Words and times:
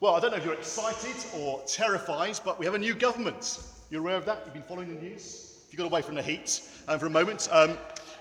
Well, 0.00 0.14
I 0.14 0.20
don't 0.20 0.30
know 0.30 0.38
if 0.38 0.46
you're 0.46 0.54
excited 0.54 1.14
or 1.36 1.60
terrified, 1.66 2.40
but 2.42 2.58
we 2.58 2.64
have 2.64 2.74
a 2.74 2.78
new 2.78 2.94
government. 2.94 3.62
You're 3.90 4.00
aware 4.00 4.16
of 4.16 4.24
that? 4.24 4.40
You've 4.46 4.54
been 4.54 4.62
following 4.62 4.88
the 4.94 4.98
news? 4.98 5.58
If 5.66 5.74
you 5.74 5.76
got 5.76 5.84
away 5.84 6.00
from 6.00 6.14
the 6.14 6.22
heat 6.22 6.62
um, 6.88 6.98
for 6.98 7.04
a 7.04 7.10
moment, 7.10 7.50
um, 7.52 7.76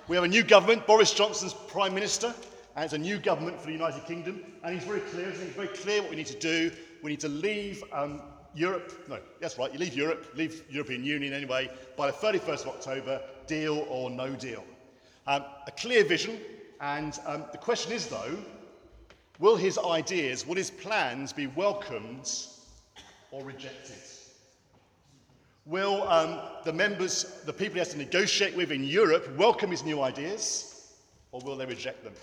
we 0.10 0.18
have 0.18 0.26
a 0.26 0.28
new 0.28 0.44
government. 0.44 0.86
Boris 0.86 1.14
Johnson's 1.14 1.54
Prime 1.54 1.94
Minister, 1.94 2.34
and 2.76 2.84
it's 2.84 2.94
a 2.94 2.98
new 2.98 3.18
government 3.18 3.62
for 3.62 3.68
the 3.68 3.72
United 3.72 4.06
Kingdom. 4.06 4.44
And 4.62 4.76
he's 4.76 4.84
very 4.84 5.00
clear, 5.00 5.32
he's 5.32 5.40
very 5.40 5.70
clear 5.70 6.02
what 6.02 6.10
we 6.10 6.18
need 6.18 6.26
to 6.26 6.38
do. 6.38 6.70
We 7.02 7.12
need 7.12 7.22
to 7.22 7.30
leave 7.30 7.82
um, 7.94 8.24
Europe. 8.54 8.92
No, 9.08 9.20
that's 9.40 9.58
right, 9.58 9.72
you 9.72 9.80
leave 9.80 9.96
Europe, 9.96 10.34
leave 10.36 10.66
European 10.70 11.06
Union 11.06 11.32
anyway, 11.32 11.72
by 11.96 12.08
the 12.08 12.18
31st 12.18 12.64
of 12.64 12.68
October, 12.68 13.22
deal 13.48 13.88
or 13.90 14.10
no 14.10 14.36
deal. 14.36 14.66
Um, 15.28 15.46
a 15.66 15.72
clear 15.72 16.04
vision, 16.04 16.42
and 16.82 17.18
um, 17.26 17.46
the 17.54 17.58
question 17.58 17.94
is, 17.94 18.08
though, 18.08 18.38
Will 19.40 19.56
his 19.56 19.78
ideas, 19.78 20.46
will 20.46 20.56
his 20.56 20.70
plans 20.70 21.32
be 21.32 21.48
welcomed 21.48 22.30
or 23.32 23.44
rejected? 23.44 23.96
Will 25.66 26.04
um, 26.10 26.40
the 26.66 26.74
members, 26.74 27.42
the 27.46 27.54
people 27.54 27.76
he 27.76 27.80
has 27.80 27.90
to 27.90 27.98
negotiate 27.98 28.56
with 28.56 28.72
in 28.72 28.84
Europe, 28.84 29.34
welcome 29.38 29.72
his 29.72 29.84
new 29.84 30.02
ideas 30.02 30.94
or 31.32 31.40
will 31.42 31.56
they 31.56 31.66
reject 31.66 32.04
them? 32.04 32.14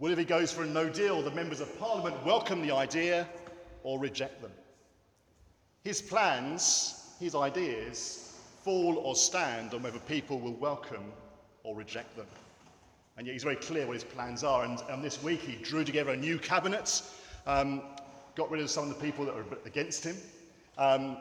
Will, 0.00 0.10
if 0.10 0.18
he 0.18 0.24
goes 0.24 0.52
for 0.52 0.62
a 0.62 0.66
no 0.66 0.88
deal, 0.88 1.22
the 1.22 1.30
members 1.30 1.60
of 1.60 1.78
parliament 1.78 2.16
welcome 2.24 2.62
the 2.62 2.74
idea 2.74 3.28
or 3.84 3.98
reject 3.98 4.40
them? 4.40 4.52
His 5.84 6.02
plans, 6.02 7.14
his 7.20 7.34
ideas, 7.34 8.34
fall 8.64 8.96
or 8.98 9.14
stand 9.14 9.74
on 9.74 9.82
whether 9.82 9.98
people 10.00 10.40
will 10.40 10.54
welcome 10.54 11.04
or 11.62 11.76
reject 11.76 12.16
them. 12.16 12.26
And 13.20 13.26
yet 13.26 13.34
he's 13.34 13.42
very 13.42 13.56
clear 13.56 13.86
what 13.86 13.92
his 13.92 14.04
plans 14.04 14.42
are. 14.42 14.64
And, 14.64 14.80
and 14.88 15.04
this 15.04 15.22
week 15.22 15.42
he 15.42 15.62
drew 15.62 15.84
together 15.84 16.12
a 16.12 16.16
new 16.16 16.38
cabinet, 16.38 17.02
um, 17.46 17.82
got 18.34 18.50
rid 18.50 18.62
of 18.62 18.70
some 18.70 18.84
of 18.84 18.88
the 18.88 19.04
people 19.04 19.26
that 19.26 19.34
were 19.34 19.44
against 19.66 20.04
him. 20.04 20.16
Um, 20.78 21.18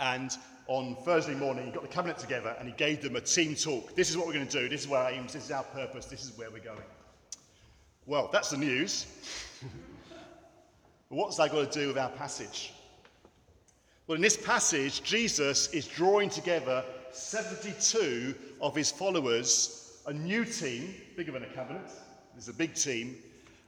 and 0.00 0.36
on 0.66 0.96
Thursday 1.04 1.36
morning, 1.36 1.66
he 1.66 1.70
got 1.70 1.82
the 1.82 1.88
cabinet 1.88 2.18
together 2.18 2.56
and 2.58 2.66
he 2.66 2.74
gave 2.74 3.00
them 3.00 3.14
a 3.14 3.20
team 3.20 3.54
talk. 3.54 3.94
This 3.94 4.10
is 4.10 4.16
what 4.16 4.26
we're 4.26 4.32
going 4.32 4.48
to 4.48 4.60
do. 4.60 4.68
This 4.68 4.80
is 4.80 4.88
where 4.88 5.02
our 5.02 5.12
aims. 5.12 5.34
This 5.34 5.44
is 5.44 5.50
our 5.52 5.62
purpose. 5.62 6.06
This 6.06 6.24
is 6.24 6.36
where 6.36 6.50
we're 6.50 6.64
going. 6.64 6.82
Well, 8.06 8.28
that's 8.32 8.50
the 8.50 8.56
news. 8.56 9.06
but 10.10 10.18
what's 11.16 11.36
that 11.36 11.52
got 11.52 11.70
to 11.70 11.80
do 11.80 11.86
with 11.86 11.98
our 11.98 12.10
passage? 12.10 12.72
Well, 14.08 14.16
in 14.16 14.20
this 14.20 14.36
passage, 14.36 15.00
Jesus 15.04 15.72
is 15.72 15.86
drawing 15.86 16.28
together 16.28 16.84
72 17.12 18.34
of 18.60 18.74
his 18.74 18.90
followers 18.90 19.79
a 20.06 20.12
new 20.12 20.44
team, 20.44 20.94
bigger 21.16 21.32
than 21.32 21.42
a 21.42 21.48
cabinet, 21.48 21.90
is 22.36 22.48
a 22.48 22.52
big 22.52 22.74
team, 22.74 23.16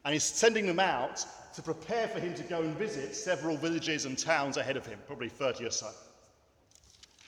and 0.05 0.13
he's 0.13 0.25
sending 0.25 0.67
them 0.67 0.81
out 0.81 1.25
to 1.55 1.63
prepare 1.63 2.09
for 2.09 2.19
him 2.19 2.35
to 2.35 2.43
go 2.45 2.63
and 2.63 2.77
visit 2.77 3.15
several 3.15 3.57
villages 3.57 4.05
and 4.05 4.19
towns 4.19 4.57
ahead 4.57 4.77
of 4.77 4.87
him, 4.87 4.99
probably 5.07 5.29
30 5.29 5.67
or 5.67 5.71
so. 5.71 5.91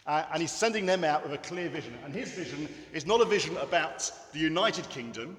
Uh, 0.07 0.25
and 0.33 0.41
he's 0.41 0.53
sending 0.53 0.85
them 0.85 1.05
out 1.05 1.23
with 1.23 1.33
a 1.33 1.39
clear 1.39 1.69
vision. 1.69 1.95
And 2.05 2.15
his 2.15 2.33
vision 2.33 2.69
is 2.93 3.07
not 3.07 3.21
a 3.21 3.25
vision 3.25 3.57
about 3.59 4.11
the 4.33 4.39
United 4.39 4.89
Kingdom, 4.91 5.37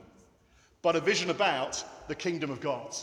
but 0.81 0.95
a 0.95 0.99
vision 0.99 1.29
about 1.29 1.83
the 2.07 2.15
kingdom 2.15 2.49
of 2.49 2.61
God. 2.61 2.95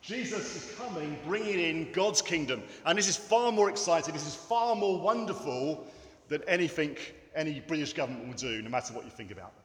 Jesus 0.00 0.56
is 0.56 0.76
coming, 0.76 1.18
bringing 1.26 1.58
in 1.58 1.92
God's 1.92 2.22
kingdom. 2.22 2.62
And 2.86 2.96
this 2.96 3.08
is 3.08 3.16
far 3.16 3.50
more 3.50 3.68
exciting, 3.68 4.14
this 4.14 4.26
is 4.26 4.34
far 4.34 4.74
more 4.76 5.00
wonderful 5.00 5.86
than 6.28 6.42
anything 6.46 6.96
any 7.38 7.60
British 7.60 7.92
government 7.92 8.26
will 8.26 8.34
do, 8.34 8.60
no 8.62 8.68
matter 8.68 8.92
what 8.92 9.04
you 9.04 9.10
think 9.10 9.30
about 9.30 9.54
them. 9.54 9.64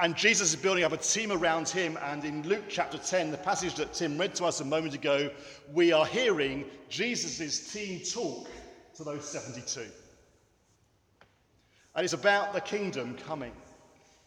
And 0.00 0.16
Jesus 0.16 0.50
is 0.50 0.56
building 0.56 0.84
up 0.84 0.92
a 0.92 0.96
team 0.96 1.32
around 1.32 1.68
him. 1.68 1.98
And 2.02 2.24
in 2.24 2.42
Luke 2.48 2.64
chapter 2.68 2.96
10, 2.96 3.32
the 3.32 3.36
passage 3.36 3.74
that 3.74 3.92
Tim 3.92 4.16
read 4.16 4.34
to 4.36 4.44
us 4.44 4.60
a 4.60 4.64
moment 4.64 4.94
ago, 4.94 5.30
we 5.72 5.92
are 5.92 6.06
hearing 6.06 6.64
Jesus' 6.88 7.72
team 7.72 8.00
talk 8.00 8.48
to 8.94 9.02
those 9.02 9.28
72. 9.28 9.80
And 11.96 12.04
it's 12.04 12.12
about 12.12 12.52
the 12.52 12.60
kingdom 12.60 13.16
coming 13.26 13.52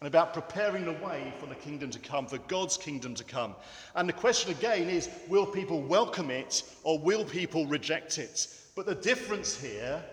and 0.00 0.06
about 0.06 0.34
preparing 0.34 0.84
the 0.84 0.92
way 1.04 1.32
for 1.40 1.46
the 1.46 1.54
kingdom 1.54 1.88
to 1.90 1.98
come, 1.98 2.26
for 2.26 2.36
God's 2.36 2.76
kingdom 2.76 3.14
to 3.14 3.24
come. 3.24 3.54
And 3.94 4.06
the 4.06 4.12
question 4.12 4.50
again 4.50 4.90
is 4.90 5.08
will 5.28 5.46
people 5.46 5.80
welcome 5.80 6.30
it 6.30 6.62
or 6.82 6.98
will 6.98 7.24
people 7.24 7.66
reject 7.66 8.18
it? 8.18 8.48
But 8.76 8.84
the 8.84 8.96
difference 8.96 9.58
here 9.58 10.04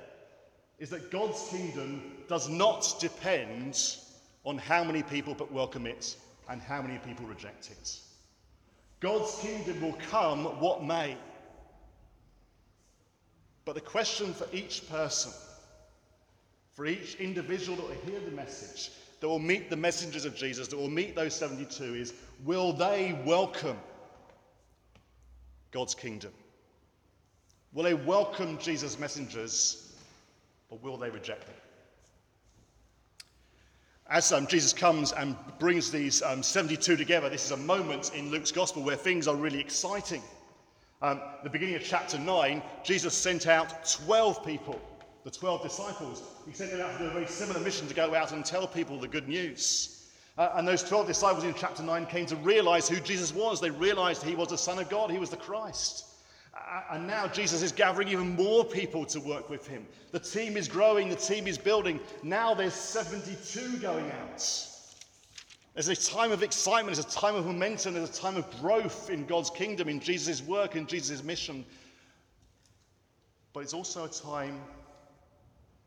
is 0.81 0.89
that 0.89 1.11
God's 1.11 1.47
kingdom 1.49 2.01
does 2.27 2.49
not 2.49 2.95
depend 2.99 3.79
on 4.43 4.57
how 4.57 4.83
many 4.83 5.03
people 5.03 5.35
but 5.35 5.51
welcome 5.51 5.85
it 5.85 6.17
and 6.49 6.59
how 6.59 6.81
many 6.81 6.97
people 6.97 7.27
reject 7.27 7.69
it. 7.69 7.99
God's 8.99 9.37
kingdom 9.41 9.79
will 9.79 9.95
come 10.09 10.45
what 10.59 10.83
may. 10.83 11.15
But 13.63 13.75
the 13.75 13.81
question 13.81 14.33
for 14.33 14.47
each 14.51 14.89
person, 14.89 15.31
for 16.71 16.87
each 16.87 17.13
individual 17.15 17.77
that 17.77 17.87
will 17.87 18.11
hear 18.11 18.19
the 18.19 18.35
message, 18.35 18.89
that 19.19 19.29
will 19.29 19.37
meet 19.37 19.69
the 19.69 19.77
messengers 19.77 20.25
of 20.25 20.35
Jesus, 20.35 20.67
that 20.69 20.77
will 20.77 20.89
meet 20.89 21.15
those 21.15 21.35
72, 21.35 21.93
is 21.93 22.13
will 22.43 22.73
they 22.73 23.15
welcome 23.23 23.77
God's 25.69 25.93
kingdom? 25.93 26.31
Will 27.71 27.83
they 27.83 27.93
welcome 27.93 28.57
Jesus' 28.57 28.97
messengers 28.97 29.89
or 30.71 30.79
will 30.81 30.97
they 30.97 31.09
reject 31.09 31.45
them? 31.45 31.55
As 34.09 34.31
um, 34.31 34.47
Jesus 34.47 34.73
comes 34.73 35.11
and 35.13 35.37
brings 35.59 35.91
these 35.91 36.21
um, 36.23 36.41
72 36.41 36.97
together, 36.97 37.29
this 37.29 37.45
is 37.45 37.51
a 37.51 37.57
moment 37.57 38.11
in 38.15 38.31
Luke's 38.31 38.51
gospel 38.51 38.81
where 38.81 38.95
things 38.95 39.27
are 39.27 39.35
really 39.35 39.59
exciting. 39.59 40.21
Um, 41.01 41.21
the 41.43 41.49
beginning 41.49 41.75
of 41.75 41.83
chapter 41.83 42.17
9, 42.17 42.61
Jesus 42.83 43.13
sent 43.13 43.47
out 43.47 43.85
12 43.85 44.45
people, 44.45 44.81
the 45.23 45.31
12 45.31 45.63
disciples. 45.63 46.23
He 46.45 46.53
sent 46.53 46.71
them 46.71 46.81
out 46.81 46.97
to 46.97 46.99
do 46.99 47.05
a 47.05 47.13
very 47.13 47.27
similar 47.27 47.59
mission 47.59 47.87
to 47.87 47.93
go 47.93 48.13
out 48.13 48.33
and 48.33 48.43
tell 48.43 48.67
people 48.67 48.99
the 48.99 49.07
good 49.07 49.29
news. 49.29 50.09
Uh, 50.37 50.49
and 50.55 50.67
those 50.67 50.83
12 50.83 51.07
disciples 51.07 51.43
in 51.43 51.53
chapter 51.53 51.83
9 51.83 52.05
came 52.05 52.25
to 52.25 52.35
realize 52.37 52.87
who 52.87 52.99
Jesus 52.99 53.33
was. 53.33 53.61
They 53.61 53.69
realized 53.69 54.23
he 54.23 54.35
was 54.35 54.49
the 54.49 54.57
Son 54.57 54.79
of 54.79 54.89
God, 54.89 55.09
he 55.09 55.19
was 55.19 55.29
the 55.29 55.37
Christ. 55.37 56.05
And 56.91 57.07
now 57.07 57.27
Jesus 57.27 57.61
is 57.61 57.71
gathering 57.71 58.09
even 58.09 58.35
more 58.35 58.65
people 58.65 59.05
to 59.05 59.19
work 59.19 59.49
with 59.49 59.67
him. 59.67 59.87
The 60.11 60.19
team 60.19 60.57
is 60.57 60.67
growing, 60.67 61.09
the 61.09 61.15
team 61.15 61.47
is 61.47 61.57
building. 61.57 61.99
Now 62.23 62.53
there's 62.53 62.73
72 62.73 63.77
going 63.77 64.11
out. 64.11 64.67
There's 65.73 65.87
a 65.87 65.95
time 65.95 66.31
of 66.31 66.43
excitement, 66.43 66.97
there's 66.97 67.05
a 67.05 67.17
time 67.17 67.35
of 67.35 67.45
momentum, 67.45 67.93
there's 67.93 68.09
a 68.09 68.21
time 68.21 68.35
of 68.35 68.49
growth 68.59 69.09
in 69.09 69.25
God's 69.25 69.49
kingdom, 69.49 69.87
in 69.87 70.01
Jesus' 70.01 70.41
work, 70.41 70.75
in 70.75 70.85
Jesus' 70.85 71.23
mission. 71.23 71.65
But 73.53 73.61
it's 73.61 73.73
also 73.73 74.03
a 74.03 74.09
time 74.09 74.59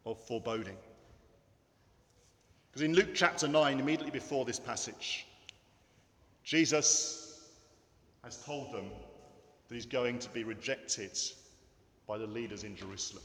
of 0.06 0.18
foreboding. 0.18 0.76
Because 2.70 2.82
in 2.82 2.94
Luke 2.94 3.10
chapter 3.14 3.46
9, 3.46 3.78
immediately 3.78 4.10
before 4.10 4.46
this 4.46 4.58
passage, 4.58 5.26
Jesus 6.42 7.50
has 8.22 8.42
told 8.42 8.72
them 8.72 8.90
that 9.68 9.74
he's 9.74 9.86
going 9.86 10.18
to 10.18 10.28
be 10.30 10.44
rejected 10.44 11.18
by 12.06 12.18
the 12.18 12.26
leaders 12.26 12.64
in 12.64 12.76
Jerusalem. 12.76 13.24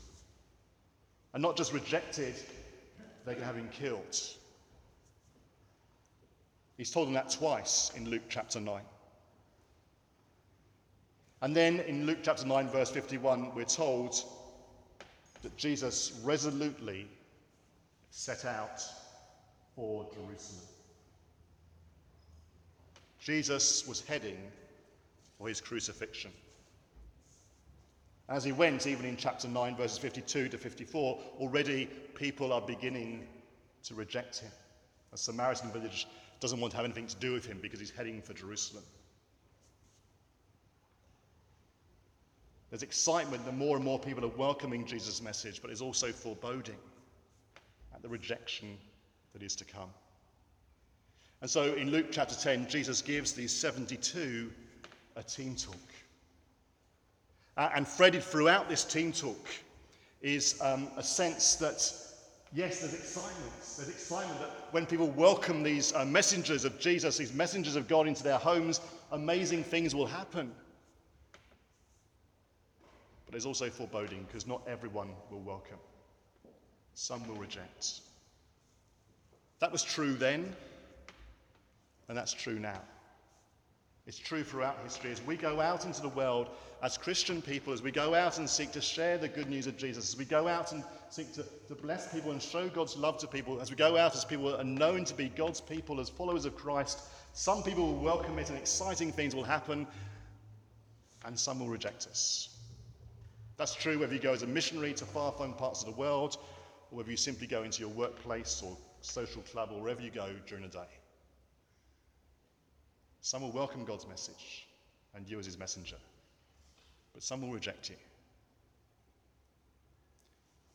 And 1.34 1.44
not 1.44 1.58
just 1.58 1.74
rejected, 1.74 2.36
they're 3.26 3.36
going 3.36 3.40
to 3.40 3.46
have 3.46 3.56
him 3.56 3.70
killed. 3.70 4.20
He's 6.78 6.92
told 6.92 7.08
them 7.08 7.14
that 7.14 7.30
twice 7.30 7.92
in 7.96 8.10
Luke 8.10 8.24
chapter 8.30 8.60
9. 8.60 8.82
And 11.42 11.56
then 11.56 11.82
in 11.82 12.06
Luke 12.06 12.20
chapter 12.24 12.46
9, 12.46 12.70
verse 12.70 12.90
51, 12.90 13.54
we're 13.54 13.66
told 13.66 14.16
that 15.42 15.56
Jesus 15.58 16.20
resolutely 16.24 17.08
set 18.12 18.46
out 18.46 18.82
for 19.76 20.06
Jerusalem. 20.14 20.68
Jesus 23.20 23.88
was 23.88 24.02
heading 24.02 24.38
or 25.40 25.48
his 25.48 25.62
crucifixion. 25.62 26.32
As 28.28 28.44
he 28.44 28.52
went, 28.52 28.86
even 28.86 29.06
in 29.06 29.18
chapter 29.18 29.48
9, 29.48 29.76
verses 29.76 29.98
52 29.98 30.50
to 30.50 30.58
54, 30.58 31.20
already 31.40 31.88
people 32.14 32.54
are 32.54 32.62
beginning 32.62 33.28
to 33.84 33.96
reject 33.96 34.40
him. 34.40 34.52
A 35.14 35.18
Samaritan 35.18 35.72
village 35.72 36.06
doesn't 36.40 36.60
want 36.60 36.72
to 36.72 36.78
have 36.78 36.86
anything 36.86 37.08
to 37.08 37.16
do 37.16 37.34
with 37.34 37.46
him 37.46 37.58
because 37.60 37.80
he's 37.80 37.90
heading 37.90 38.22
for 38.22 38.34
Jerusalem. 38.34 38.84
There's 42.70 42.84
excitement 42.84 43.46
that 43.46 43.56
more 43.56 43.76
and 43.76 43.84
more 43.84 43.98
people 43.98 44.24
are 44.24 44.38
welcoming 44.38 44.86
Jesus' 44.86 45.24
message, 45.24 45.60
but 45.60 45.70
there's 45.70 45.82
also 45.82 46.12
foreboding 46.12 46.78
at 47.96 48.04
the 48.04 48.10
rejection 48.10 48.78
that 49.34 49.42
is 49.42 49.56
to 49.56 49.66
come. 49.66 49.90
And 51.42 51.50
so 51.50 51.74
in 51.74 51.90
Luke 51.90 52.08
chapter 52.12 52.36
10, 52.36 52.68
Jesus 52.70 53.02
gives 53.02 53.34
these 53.34 53.52
72 53.52 54.52
a 55.20 55.24
team 55.24 55.56
talk. 55.56 55.76
Uh, 57.58 57.70
and 57.76 57.88
threaded 57.88 58.24
throughout 58.24 58.70
this 58.70 58.86
team 58.86 59.12
talk 59.12 59.50
is 60.22 60.60
um, 60.62 60.88
a 60.96 61.04
sense 61.04 61.56
that, 61.56 61.76
yes, 62.54 62.80
there's 62.80 62.94
excitement. 62.94 63.52
There's 63.78 63.90
excitement 63.90 64.40
that 64.40 64.50
when 64.72 64.86
people 64.86 65.10
welcome 65.10 65.62
these 65.62 65.94
uh, 65.94 66.06
messengers 66.06 66.64
of 66.64 66.80
Jesus, 66.80 67.18
these 67.18 67.34
messengers 67.34 67.76
of 67.76 67.88
God 67.88 68.08
into 68.08 68.24
their 68.24 68.38
homes, 68.38 68.80
amazing 69.12 69.64
things 69.64 69.94
will 69.94 70.06
happen. 70.06 70.52
But 73.26 73.34
there's 73.34 73.46
also 73.46 73.70
foreboding 73.70 74.24
because 74.24 74.48
not 74.48 74.62
everyone 74.68 75.10
will 75.30 75.42
welcome, 75.42 75.78
some 76.94 77.28
will 77.28 77.36
reject. 77.36 78.00
That 79.60 79.72
was 79.72 79.84
true 79.84 80.14
then, 80.14 80.56
and 82.08 82.18
that's 82.18 82.32
true 82.32 82.58
now. 82.58 82.80
It's 84.10 84.18
true 84.18 84.44
throughout 84.44 84.76
history. 84.84 85.12
As 85.12 85.24
we 85.24 85.36
go 85.36 85.62
out 85.62 85.86
into 85.86 86.02
the 86.02 86.10
world 86.10 86.50
as 86.82 86.98
Christian 86.98 87.44
people, 87.44 87.74
as 87.74 87.84
we 87.84 87.92
go 87.92 88.16
out 88.16 88.40
and 88.40 88.50
seek 88.50 88.72
to 88.72 88.82
share 88.82 89.20
the 89.20 89.28
good 89.28 89.48
news 89.48 89.68
of 89.68 89.78
Jesus, 89.78 90.10
as 90.10 90.18
we 90.18 90.26
go 90.26 90.48
out 90.48 90.72
and 90.72 90.84
seek 91.12 91.32
to, 91.34 91.46
to 91.68 91.76
bless 91.76 92.12
people 92.12 92.32
and 92.32 92.42
show 92.42 92.70
God's 92.70 92.98
love 92.98 93.20
to 93.20 93.28
people, 93.28 93.62
as 93.62 93.70
we 93.70 93.76
go 93.76 93.98
out 93.98 94.16
as 94.16 94.26
people 94.26 94.50
that 94.50 94.62
are 94.62 94.64
known 94.64 95.06
to 95.06 95.14
be 95.14 95.30
God's 95.30 95.62
people, 95.62 96.00
as 96.00 96.10
followers 96.10 96.46
of 96.46 96.56
Christ, 96.56 97.02
some 97.34 97.62
people 97.62 97.86
will 97.86 98.02
welcome 98.02 98.40
it 98.40 98.50
and 98.50 98.58
exciting 98.58 99.12
things 99.12 99.36
will 99.36 99.44
happen, 99.44 99.86
and 101.24 101.38
some 101.38 101.60
will 101.60 101.70
reject 101.70 102.08
us. 102.08 102.50
That's 103.58 103.76
true 103.76 104.00
whether 104.00 104.16
you 104.16 104.20
go 104.20 104.34
as 104.34 104.42
a 104.42 104.48
missionary 104.48 104.94
to 104.94 105.06
far 105.06 105.32
flung 105.34 105.54
parts 105.54 105.84
of 105.84 105.94
the 105.94 106.00
world, 106.02 106.38
or 106.90 106.98
whether 106.98 107.12
you 107.12 107.18
simply 107.18 107.46
go 107.46 107.62
into 107.62 107.82
your 107.82 107.90
workplace 107.90 108.64
or 108.66 108.76
social 109.02 109.44
club 109.44 109.70
or 109.72 109.80
wherever 109.80 110.02
you 110.02 110.10
go 110.10 110.34
during 110.48 110.64
the 110.64 110.70
day. 110.70 110.99
Some 113.22 113.42
will 113.42 113.52
welcome 113.52 113.86
God's 113.86 114.08
message 114.08 114.68
and 115.16 115.28
you 115.28 115.40
as 115.40 115.46
his 115.46 115.58
messenger, 115.58 115.98
but 117.14 117.24
some 117.24 117.42
will 117.42 117.54
reject 117.54 117.90
you. 117.90 117.96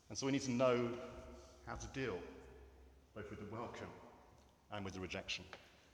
And 0.08 0.19
so 0.19 0.26
we 0.26 0.32
need 0.32 0.43
to 0.43 0.52
know 0.52 0.88
how 1.67 1.75
to 1.75 1.87
deal 1.88 2.19
both 3.14 3.31
with 3.31 3.38
the 3.38 3.55
welcome 3.55 3.88
and 4.73 4.85
with 4.85 4.94
the 4.94 5.00
rejection. 5.00 5.44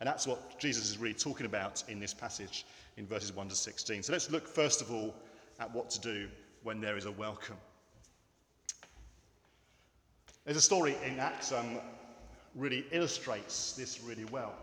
And 0.01 0.07
that's 0.07 0.27
what 0.27 0.59
Jesus 0.59 0.89
is 0.89 0.99
really 0.99 1.15
talking 1.15 1.47
about 1.47 1.85
in 1.89 2.01
this 2.01 2.15
passage 2.15 2.65
in 2.97 3.07
verses 3.07 3.35
1 3.35 3.49
to 3.49 3.55
16. 3.55 4.03
So 4.03 4.13
let's 4.13 4.31
look 4.31 4.49
first 4.49 4.81
of 4.81 4.93
all 4.93 5.15
at 5.61 5.73
what 5.75 5.91
to 5.91 6.01
do 6.01 6.29
when 6.63 6.81
there 6.81 6.97
is 6.97 7.05
a 7.05 7.13
welcome. 7.13 7.57
There's 10.45 10.57
a 10.57 10.63
story 10.63 10.97
in 11.05 11.19
Acts 11.21 11.53
um, 11.53 11.79
really 12.55 12.87
illustrates 12.93 13.75
this 13.75 14.01
really 14.03 14.25
well. 14.27 14.55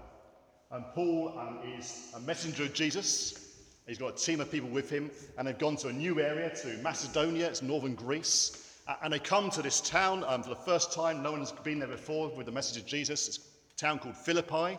Um, 0.70 0.84
Paul 0.94 1.34
um, 1.40 1.60
is 1.78 2.12
a 2.16 2.20
messenger 2.20 2.64
of 2.64 2.74
Jesus. 2.74 3.56
He's 3.88 3.98
got 3.98 4.20
a 4.20 4.24
team 4.24 4.42
of 4.42 4.52
people 4.52 4.68
with 4.68 4.90
him, 4.90 5.10
and 5.38 5.48
they've 5.48 5.58
gone 5.58 5.78
to 5.78 5.88
a 5.88 5.94
new 5.94 6.20
area, 6.20 6.54
to 6.64 6.78
Macedonia, 6.80 7.48
it's 7.48 7.62
northern 7.62 7.96
Greece. 7.96 8.82
Uh, 8.86 8.96
and 9.02 9.14
they 9.14 9.20
come 9.20 9.50
to 9.52 9.62
this 9.62 9.80
town 9.80 10.26
um, 10.28 10.44
for 10.44 10.50
the 10.50 10.56
first 10.56 10.92
time. 10.92 11.24
No 11.24 11.32
one 11.32 11.40
has 11.40 11.54
been 11.54 11.80
there 11.80 11.88
before 11.88 12.30
with 12.30 12.46
the 12.46 12.52
message 12.52 12.82
of 12.82 12.86
Jesus. 12.86 13.28
It's 13.28 13.38
a 13.38 13.78
town 13.78 14.00
called 14.00 14.18
Philippi. 14.18 14.78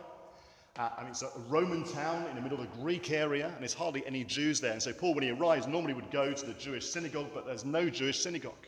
Uh, 0.77 0.89
and 0.99 1.07
it's 1.09 1.23
a 1.23 1.29
Roman 1.47 1.83
town 1.83 2.25
in 2.29 2.35
the 2.35 2.41
middle 2.41 2.59
of 2.59 2.63
a 2.63 2.81
Greek 2.81 3.09
area, 3.11 3.47
and 3.47 3.59
there's 3.59 3.73
hardly 3.73 4.05
any 4.05 4.23
Jews 4.23 4.61
there. 4.61 4.71
And 4.71 4.81
so 4.81 4.93
Paul, 4.93 5.15
when 5.15 5.23
he 5.23 5.31
arrives, 5.31 5.65
normally 5.65 5.93
would 5.93 6.11
go 6.11 6.31
to 6.31 6.45
the 6.45 6.53
Jewish 6.53 6.87
synagogue, 6.87 7.29
but 7.33 7.47
there's 7.47 7.65
no 7.65 7.89
Jewish 7.89 8.19
synagogue. 8.19 8.67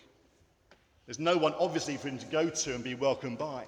There's 1.05 1.19
no 1.19 1.37
one, 1.37 1.53
obviously, 1.59 1.97
for 1.97 2.07
him 2.07 2.17
to 2.17 2.25
go 2.25 2.49
to 2.49 2.75
and 2.75 2.83
be 2.83 2.95
welcomed 2.95 3.37
by. 3.37 3.65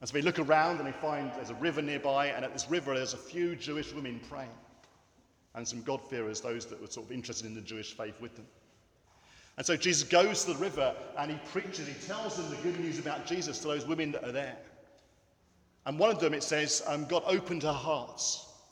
And 0.00 0.08
so 0.08 0.12
they 0.12 0.22
look 0.22 0.38
around 0.38 0.78
and 0.78 0.86
they 0.86 0.92
find 0.92 1.30
there's 1.34 1.50
a 1.50 1.54
river 1.54 1.80
nearby, 1.80 2.26
and 2.26 2.44
at 2.44 2.52
this 2.52 2.68
river 2.68 2.94
there's 2.94 3.14
a 3.14 3.18
few 3.18 3.56
Jewish 3.56 3.92
women 3.92 4.20
praying, 4.28 4.50
and 5.54 5.66
some 5.66 5.82
God-fearers, 5.82 6.40
those 6.40 6.66
that 6.66 6.80
were 6.80 6.88
sort 6.88 7.06
of 7.06 7.12
interested 7.12 7.46
in 7.46 7.54
the 7.54 7.60
Jewish 7.60 7.96
faith 7.96 8.20
with 8.20 8.34
them. 8.36 8.46
And 9.56 9.64
so 9.64 9.76
Jesus 9.76 10.02
goes 10.08 10.44
to 10.44 10.52
the 10.52 10.58
river 10.58 10.94
and 11.16 11.30
he 11.30 11.38
preaches, 11.52 11.86
he 11.86 11.94
tells 12.06 12.36
them 12.36 12.50
the 12.50 12.56
good 12.56 12.78
news 12.80 12.98
about 12.98 13.24
Jesus 13.24 13.60
to 13.60 13.68
those 13.68 13.86
women 13.86 14.10
that 14.12 14.24
are 14.24 14.32
there. 14.32 14.56
And 15.86 15.96
one 15.96 16.10
of 16.10 16.18
them, 16.18 16.34
it 16.34 16.42
says, 16.42 16.82
um, 16.88 17.04
God 17.04 17.22
opened 17.26 17.62
her 17.62 17.72
heart. 17.72 18.20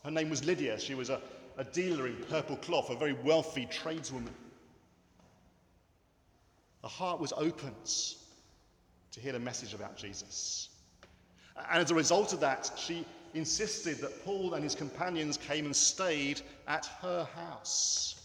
Her 0.02 0.10
name 0.10 0.28
was 0.28 0.44
Lydia. 0.44 0.80
She 0.80 0.96
was 0.96 1.08
a, 1.08 1.20
a 1.56 1.62
dealer 1.62 2.08
in 2.08 2.16
purple 2.28 2.56
cloth, 2.56 2.90
a 2.90 2.96
very 2.96 3.12
wealthy 3.12 3.66
tradeswoman. 3.70 4.34
Her 6.82 6.88
heart 6.88 7.20
was 7.20 7.32
opened 7.36 7.94
to 9.12 9.20
hear 9.20 9.32
the 9.32 9.38
message 9.38 9.74
about 9.74 9.96
Jesus. 9.96 10.68
And 11.56 11.82
as 11.82 11.90
a 11.90 11.94
result 11.94 12.32
of 12.32 12.40
that, 12.40 12.70
she 12.76 13.04
insisted 13.34 13.98
that 13.98 14.24
Paul 14.24 14.54
and 14.54 14.64
his 14.64 14.74
companions 14.74 15.36
came 15.36 15.64
and 15.64 15.74
stayed 15.74 16.40
at 16.68 16.86
her 17.00 17.26
house. 17.34 18.20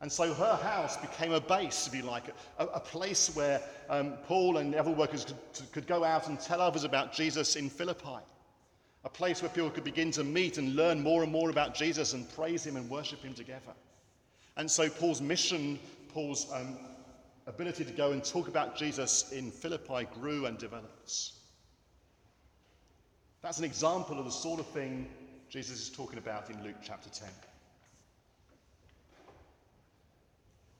And 0.00 0.12
so 0.12 0.34
her 0.34 0.56
house 0.56 0.96
became 0.98 1.32
a 1.32 1.40
base, 1.40 1.86
if 1.86 1.94
you 1.94 2.02
like, 2.02 2.24
a, 2.58 2.66
a 2.66 2.80
place 2.80 3.34
where 3.34 3.62
um, 3.88 4.14
Paul 4.26 4.58
and 4.58 4.74
the 4.74 4.78
other 4.78 4.90
workers 4.90 5.24
could, 5.24 5.72
could 5.72 5.86
go 5.86 6.04
out 6.04 6.28
and 6.28 6.38
tell 6.38 6.60
others 6.60 6.84
about 6.84 7.14
Jesus 7.14 7.56
in 7.56 7.70
Philippi. 7.70 8.18
A 9.04 9.08
place 9.08 9.40
where 9.40 9.48
people 9.48 9.70
could 9.70 9.84
begin 9.84 10.10
to 10.12 10.24
meet 10.24 10.58
and 10.58 10.76
learn 10.76 11.02
more 11.02 11.22
and 11.22 11.32
more 11.32 11.48
about 11.48 11.74
Jesus 11.74 12.12
and 12.12 12.28
praise 12.34 12.66
him 12.66 12.76
and 12.76 12.90
worship 12.90 13.22
him 13.22 13.32
together. 13.32 13.72
And 14.58 14.70
so 14.70 14.88
Paul's 14.90 15.22
mission, 15.22 15.78
Paul's 16.12 16.46
um, 16.52 16.76
ability 17.46 17.84
to 17.84 17.92
go 17.92 18.12
and 18.12 18.22
talk 18.22 18.48
about 18.48 18.76
Jesus 18.76 19.32
in 19.32 19.50
Philippi 19.50 20.06
grew 20.20 20.46
and 20.46 20.58
developed. 20.58 21.32
That's 23.46 23.60
an 23.60 23.64
example 23.64 24.18
of 24.18 24.24
the 24.24 24.32
sort 24.32 24.58
of 24.58 24.66
thing 24.66 25.06
Jesus 25.48 25.80
is 25.80 25.88
talking 25.88 26.18
about 26.18 26.50
in 26.50 26.60
Luke 26.64 26.74
chapter 26.82 27.08
10. 27.08 27.28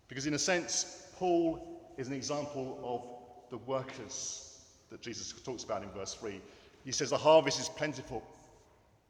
Because, 0.09 0.27
in 0.27 0.35
a 0.35 0.39
sense, 0.41 1.07
Paul 1.15 1.93
is 1.97 2.09
an 2.09 2.15
example 2.15 2.81
of 2.83 3.51
the 3.53 3.65
workers 3.69 4.65
that 4.91 5.01
Jesus 5.01 5.33
talks 5.43 5.63
about 5.63 5.85
in 5.85 5.91
verse 5.91 6.15
3. 6.15 6.41
He 6.85 6.91
says, 6.91 7.11
The 7.11 7.17
harvest 7.17 7.61
is 7.61 7.69
plentiful. 7.69 8.21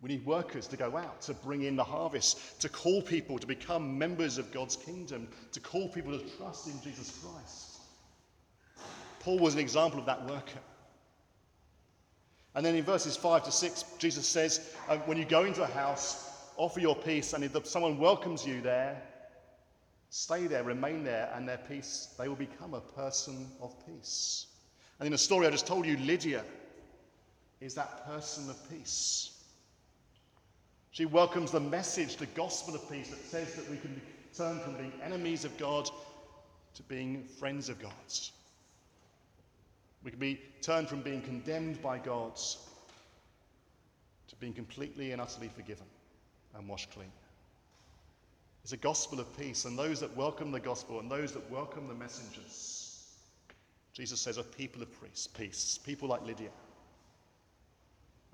We 0.02 0.10
need 0.10 0.26
workers 0.26 0.66
to 0.66 0.76
go 0.76 0.94
out 0.94 1.22
to 1.22 1.32
bring 1.32 1.62
in 1.62 1.76
the 1.76 1.84
harvest, 1.84 2.60
to 2.60 2.68
call 2.68 3.00
people 3.00 3.38
to 3.38 3.46
become 3.46 3.96
members 3.96 4.36
of 4.36 4.52
God's 4.52 4.76
kingdom, 4.76 5.28
to 5.52 5.60
call 5.60 5.88
people 5.88 6.12
to 6.12 6.22
trust 6.36 6.66
in 6.66 6.78
Jesus 6.82 7.18
Christ. 7.22 7.80
Paul 9.20 9.38
was 9.38 9.54
an 9.54 9.60
example 9.60 9.98
of 9.98 10.04
that 10.04 10.28
worker. 10.28 10.60
And 12.56 12.66
then 12.66 12.74
in 12.74 12.82
verses 12.82 13.16
5 13.16 13.44
to 13.44 13.52
6, 13.52 13.84
Jesus 13.98 14.26
says, 14.26 14.74
uh, 14.88 14.96
When 14.98 15.16
you 15.16 15.24
go 15.24 15.44
into 15.44 15.62
a 15.62 15.66
house, 15.66 16.30
offer 16.56 16.80
your 16.80 16.96
peace, 16.96 17.32
and 17.34 17.44
if 17.44 17.66
someone 17.66 17.98
welcomes 17.98 18.44
you 18.44 18.60
there, 18.60 19.00
Stay 20.10 20.46
there, 20.46 20.62
remain 20.62 21.04
there, 21.04 21.30
and 21.34 21.48
their 21.48 21.58
peace, 21.58 22.14
they 22.18 22.28
will 22.28 22.36
become 22.36 22.74
a 22.74 22.80
person 22.80 23.50
of 23.60 23.74
peace. 23.86 24.46
And 24.98 25.06
in 25.06 25.12
the 25.12 25.18
story 25.18 25.46
I 25.46 25.50
just 25.50 25.66
told 25.66 25.84
you, 25.84 25.96
Lydia 25.98 26.42
is 27.60 27.74
that 27.74 28.06
person 28.06 28.48
of 28.48 28.70
peace. 28.70 29.32
She 30.92 31.04
welcomes 31.04 31.50
the 31.50 31.60
message, 31.60 32.16
the 32.16 32.26
gospel 32.26 32.74
of 32.74 32.90
peace 32.90 33.10
that 33.10 33.22
says 33.24 33.54
that 33.56 33.68
we 33.70 33.76
can 33.76 34.00
turn 34.34 34.58
from 34.60 34.74
being 34.76 34.92
enemies 35.02 35.44
of 35.44 35.56
God 35.58 35.90
to 36.74 36.82
being 36.84 37.24
friends 37.24 37.68
of 37.68 37.78
God. 37.78 37.92
We 40.02 40.10
can 40.10 40.20
be 40.20 40.40
turned 40.62 40.88
from 40.88 41.02
being 41.02 41.22
condemned 41.22 41.82
by 41.82 41.98
God 41.98 42.36
to 44.28 44.36
being 44.36 44.52
completely 44.52 45.12
and 45.12 45.20
utterly 45.20 45.48
forgiven 45.48 45.86
and 46.56 46.68
washed 46.68 46.90
clean. 46.90 47.10
It's 48.62 48.72
a 48.72 48.76
gospel 48.76 49.20
of 49.20 49.36
peace, 49.38 49.64
and 49.64 49.78
those 49.78 50.00
that 50.00 50.16
welcome 50.16 50.50
the 50.50 50.58
gospel 50.58 50.98
and 50.98 51.08
those 51.08 51.32
that 51.32 51.48
welcome 51.50 51.86
the 51.86 51.94
messengers, 51.94 53.14
Jesus 53.92 54.20
says, 54.20 54.38
are 54.38 54.42
people 54.42 54.82
of 54.82 54.88
peace, 55.34 55.78
people 55.78 56.08
like 56.08 56.22
Lydia. 56.26 56.50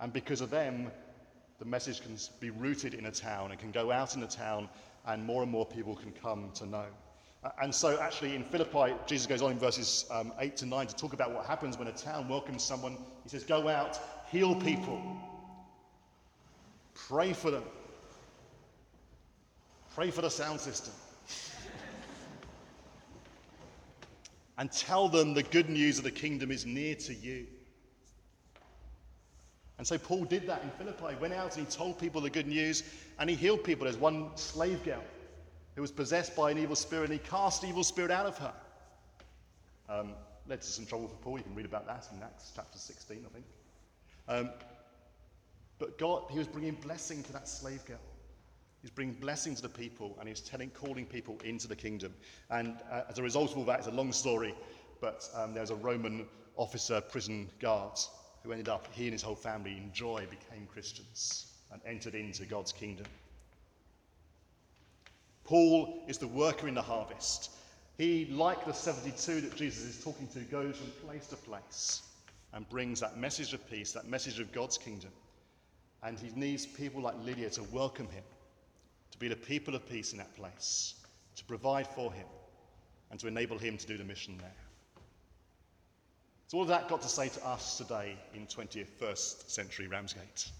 And 0.00 0.12
because 0.12 0.40
of 0.40 0.50
them, 0.50 0.90
the 1.58 1.66
message 1.66 2.00
can 2.00 2.16
be 2.40 2.50
rooted 2.50 2.94
in 2.94 3.06
a 3.06 3.10
town 3.10 3.50
and 3.50 3.60
can 3.60 3.70
go 3.70 3.92
out 3.92 4.16
in 4.16 4.22
a 4.22 4.26
town, 4.26 4.68
and 5.06 5.24
more 5.24 5.42
and 5.42 5.52
more 5.52 5.66
people 5.66 5.94
can 5.94 6.12
come 6.12 6.50
to 6.54 6.66
know. 6.66 6.86
And 7.60 7.74
so, 7.74 7.98
actually, 8.00 8.36
in 8.36 8.44
Philippi, 8.44 8.94
Jesus 9.06 9.26
goes 9.26 9.42
on 9.42 9.50
in 9.50 9.58
verses 9.58 10.06
um, 10.12 10.32
8 10.38 10.56
to 10.58 10.66
9 10.66 10.86
to 10.86 10.94
talk 10.94 11.12
about 11.12 11.32
what 11.32 11.44
happens 11.44 11.76
when 11.76 11.88
a 11.88 11.92
town 11.92 12.28
welcomes 12.28 12.62
someone. 12.62 12.96
He 13.24 13.30
says, 13.30 13.42
Go 13.42 13.68
out, 13.68 13.98
heal 14.30 14.54
people, 14.54 15.02
pray 16.94 17.32
for 17.32 17.50
them, 17.50 17.64
Pray 19.94 20.10
for 20.10 20.22
the 20.22 20.30
sound 20.30 20.60
system. 20.60 20.94
and 24.58 24.70
tell 24.70 25.08
them 25.08 25.34
the 25.34 25.42
good 25.42 25.68
news 25.68 25.98
of 25.98 26.04
the 26.04 26.10
kingdom 26.10 26.50
is 26.50 26.64
near 26.64 26.94
to 26.94 27.12
you. 27.12 27.46
And 29.78 29.86
so 29.86 29.98
Paul 29.98 30.24
did 30.24 30.46
that 30.46 30.62
in 30.62 30.70
Philippi. 30.70 31.16
Went 31.20 31.34
out 31.34 31.56
and 31.56 31.66
he 31.66 31.72
told 31.72 31.98
people 31.98 32.20
the 32.20 32.30
good 32.30 32.46
news 32.46 32.84
and 33.18 33.28
he 33.28 33.34
healed 33.34 33.64
people. 33.64 33.84
There's 33.84 33.96
one 33.96 34.30
slave 34.36 34.84
girl 34.84 35.02
who 35.74 35.80
was 35.80 35.90
possessed 35.90 36.36
by 36.36 36.50
an 36.50 36.58
evil 36.58 36.76
spirit 36.76 37.10
and 37.10 37.12
he 37.12 37.18
cast 37.18 37.64
evil 37.64 37.84
spirit 37.84 38.10
out 38.10 38.26
of 38.26 38.38
her. 38.38 38.52
Um, 39.88 40.14
led 40.46 40.60
to 40.62 40.68
some 40.68 40.86
trouble 40.86 41.08
for 41.08 41.16
Paul. 41.16 41.38
You 41.38 41.44
can 41.44 41.54
read 41.54 41.66
about 41.66 41.86
that 41.86 42.06
in 42.14 42.22
Acts 42.22 42.52
chapter 42.54 42.78
16, 42.78 43.24
I 43.24 43.32
think. 43.32 43.44
Um, 44.28 44.50
but 45.78 45.98
God, 45.98 46.24
he 46.30 46.38
was 46.38 46.46
bringing 46.46 46.74
blessing 46.74 47.22
to 47.24 47.32
that 47.32 47.48
slave 47.48 47.84
girl. 47.86 48.00
He's 48.80 48.90
bringing 48.90 49.14
blessing 49.14 49.54
to 49.54 49.62
the 49.62 49.68
people 49.68 50.16
and 50.18 50.28
he's 50.28 50.40
telling, 50.40 50.70
calling 50.70 51.06
people 51.06 51.38
into 51.44 51.68
the 51.68 51.76
kingdom. 51.76 52.12
And 52.50 52.76
uh, 52.90 53.02
as 53.08 53.18
a 53.18 53.22
result 53.22 53.52
of 53.52 53.58
all 53.58 53.64
that, 53.64 53.78
it's 53.78 53.88
a 53.88 53.92
long 53.92 54.12
story, 54.12 54.54
but 55.00 55.28
um, 55.34 55.54
there's 55.54 55.70
a 55.70 55.76
Roman 55.76 56.26
officer, 56.56 57.00
prison 57.00 57.48
guard, 57.60 57.98
who 58.42 58.50
ended 58.50 58.68
up, 58.68 58.88
he 58.92 59.04
and 59.04 59.12
his 59.12 59.22
whole 59.22 59.36
family, 59.36 59.72
in 59.72 59.92
joy, 59.92 60.26
became 60.28 60.66
Christians 60.66 61.46
and 61.72 61.80
entered 61.86 62.14
into 62.14 62.44
God's 62.44 62.72
kingdom. 62.72 63.06
Paul 65.44 66.04
is 66.08 66.18
the 66.18 66.28
worker 66.28 66.68
in 66.68 66.74
the 66.74 66.82
harvest. 66.82 67.50
He, 67.98 68.26
like 68.26 68.64
the 68.64 68.72
72 68.72 69.42
that 69.42 69.56
Jesus 69.56 69.84
is 69.84 70.04
talking 70.04 70.26
to, 70.28 70.40
goes 70.40 70.76
from 70.76 70.90
place 71.06 71.26
to 71.28 71.36
place 71.36 72.02
and 72.52 72.68
brings 72.68 73.00
that 73.00 73.16
message 73.16 73.52
of 73.52 73.68
peace, 73.70 73.92
that 73.92 74.08
message 74.08 74.38
of 74.40 74.52
God's 74.52 74.78
kingdom. 74.78 75.10
And 76.02 76.18
he 76.18 76.30
needs 76.34 76.66
people 76.66 77.02
like 77.02 77.14
Lydia 77.24 77.50
to 77.50 77.62
welcome 77.64 78.08
him, 78.08 78.24
to 79.10 79.18
be 79.18 79.28
the 79.28 79.36
people 79.36 79.74
of 79.74 79.88
peace 79.88 80.12
in 80.12 80.18
that 80.18 80.34
place, 80.36 80.94
to 81.36 81.44
provide 81.44 81.86
for 81.86 82.12
him, 82.12 82.26
and 83.10 83.20
to 83.20 83.28
enable 83.28 83.58
him 83.58 83.76
to 83.76 83.86
do 83.86 83.96
the 83.96 84.04
mission 84.04 84.36
there. 84.38 84.50
So, 86.48 86.58
all 86.58 86.62
of 86.62 86.68
that 86.68 86.88
got 86.88 87.00
to 87.02 87.08
say 87.08 87.28
to 87.28 87.46
us 87.46 87.78
today 87.78 88.16
in 88.34 88.46
21st 88.46 89.48
century 89.48 89.86
Ramsgate. 89.86 90.50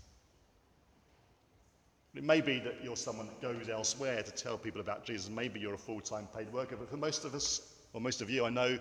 It 2.14 2.24
may 2.24 2.42
be 2.42 2.58
that 2.60 2.76
you're 2.84 2.96
someone 2.96 3.26
that 3.26 3.40
goes 3.40 3.68
elsewhere 3.70 4.22
to 4.22 4.30
tell 4.30 4.58
people 4.58 4.80
about 4.80 5.04
Jesus. 5.04 5.30
Maybe 5.30 5.60
you're 5.60 5.74
a 5.74 5.78
full 5.78 6.00
time 6.00 6.28
paid 6.36 6.52
worker, 6.52 6.76
but 6.76 6.90
for 6.90 6.98
most 6.98 7.24
of 7.24 7.34
us, 7.34 7.72
or 7.94 8.00
most 8.00 8.20
of 8.20 8.28
you, 8.28 8.44
I 8.44 8.50
know 8.50 8.78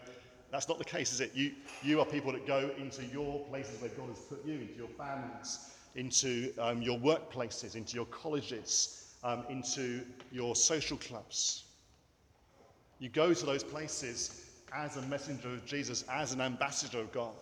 that's 0.51 0.67
not 0.67 0.77
the 0.77 0.85
case, 0.85 1.13
is 1.13 1.21
it? 1.21 1.31
You, 1.33 1.53
you 1.81 2.01
are 2.01 2.05
people 2.05 2.33
that 2.33 2.45
go 2.45 2.71
into 2.77 3.05
your 3.05 3.39
places 3.45 3.81
where 3.81 3.91
God 3.91 4.09
has 4.09 4.19
put 4.19 4.45
you, 4.45 4.55
into 4.55 4.73
your 4.73 4.89
families, 4.89 5.71
into 5.95 6.51
um, 6.59 6.81
your 6.81 6.99
workplaces, 6.99 7.75
into 7.75 7.95
your 7.95 8.05
colleges, 8.07 9.15
um, 9.23 9.45
into 9.49 10.01
your 10.31 10.53
social 10.55 10.97
clubs. 10.97 11.63
You 12.99 13.07
go 13.07 13.33
to 13.33 13.45
those 13.45 13.63
places 13.63 14.45
as 14.73 14.97
a 14.97 15.01
messenger 15.03 15.53
of 15.53 15.65
Jesus, 15.65 16.03
as 16.11 16.33
an 16.33 16.41
ambassador 16.41 16.99
of 16.99 17.11
God. 17.13 17.33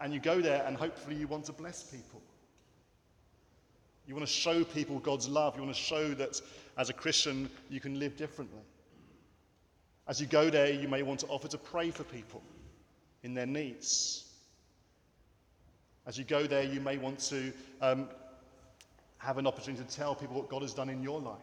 And 0.00 0.12
you 0.12 0.20
go 0.20 0.40
there 0.40 0.64
and 0.66 0.76
hopefully 0.76 1.16
you 1.16 1.26
want 1.26 1.46
to 1.46 1.52
bless 1.52 1.82
people. 1.82 2.20
You 4.10 4.16
want 4.16 4.26
to 4.26 4.34
show 4.34 4.64
people 4.64 4.98
God's 4.98 5.28
love. 5.28 5.54
You 5.54 5.62
want 5.62 5.72
to 5.72 5.80
show 5.80 6.08
that 6.14 6.40
as 6.76 6.90
a 6.90 6.92
Christian 6.92 7.48
you 7.68 7.78
can 7.78 8.00
live 8.00 8.16
differently. 8.16 8.58
As 10.08 10.20
you 10.20 10.26
go 10.26 10.50
there, 10.50 10.68
you 10.72 10.88
may 10.88 11.02
want 11.02 11.20
to 11.20 11.28
offer 11.28 11.46
to 11.46 11.56
pray 11.56 11.92
for 11.92 12.02
people 12.02 12.42
in 13.22 13.34
their 13.34 13.46
needs. 13.46 14.24
As 16.08 16.18
you 16.18 16.24
go 16.24 16.44
there, 16.44 16.64
you 16.64 16.80
may 16.80 16.98
want 16.98 17.20
to 17.28 17.52
um, 17.80 18.08
have 19.18 19.38
an 19.38 19.46
opportunity 19.46 19.84
to 19.84 19.96
tell 19.96 20.16
people 20.16 20.34
what 20.34 20.48
God 20.48 20.62
has 20.62 20.74
done 20.74 20.88
in 20.88 21.04
your 21.04 21.20
life. 21.20 21.38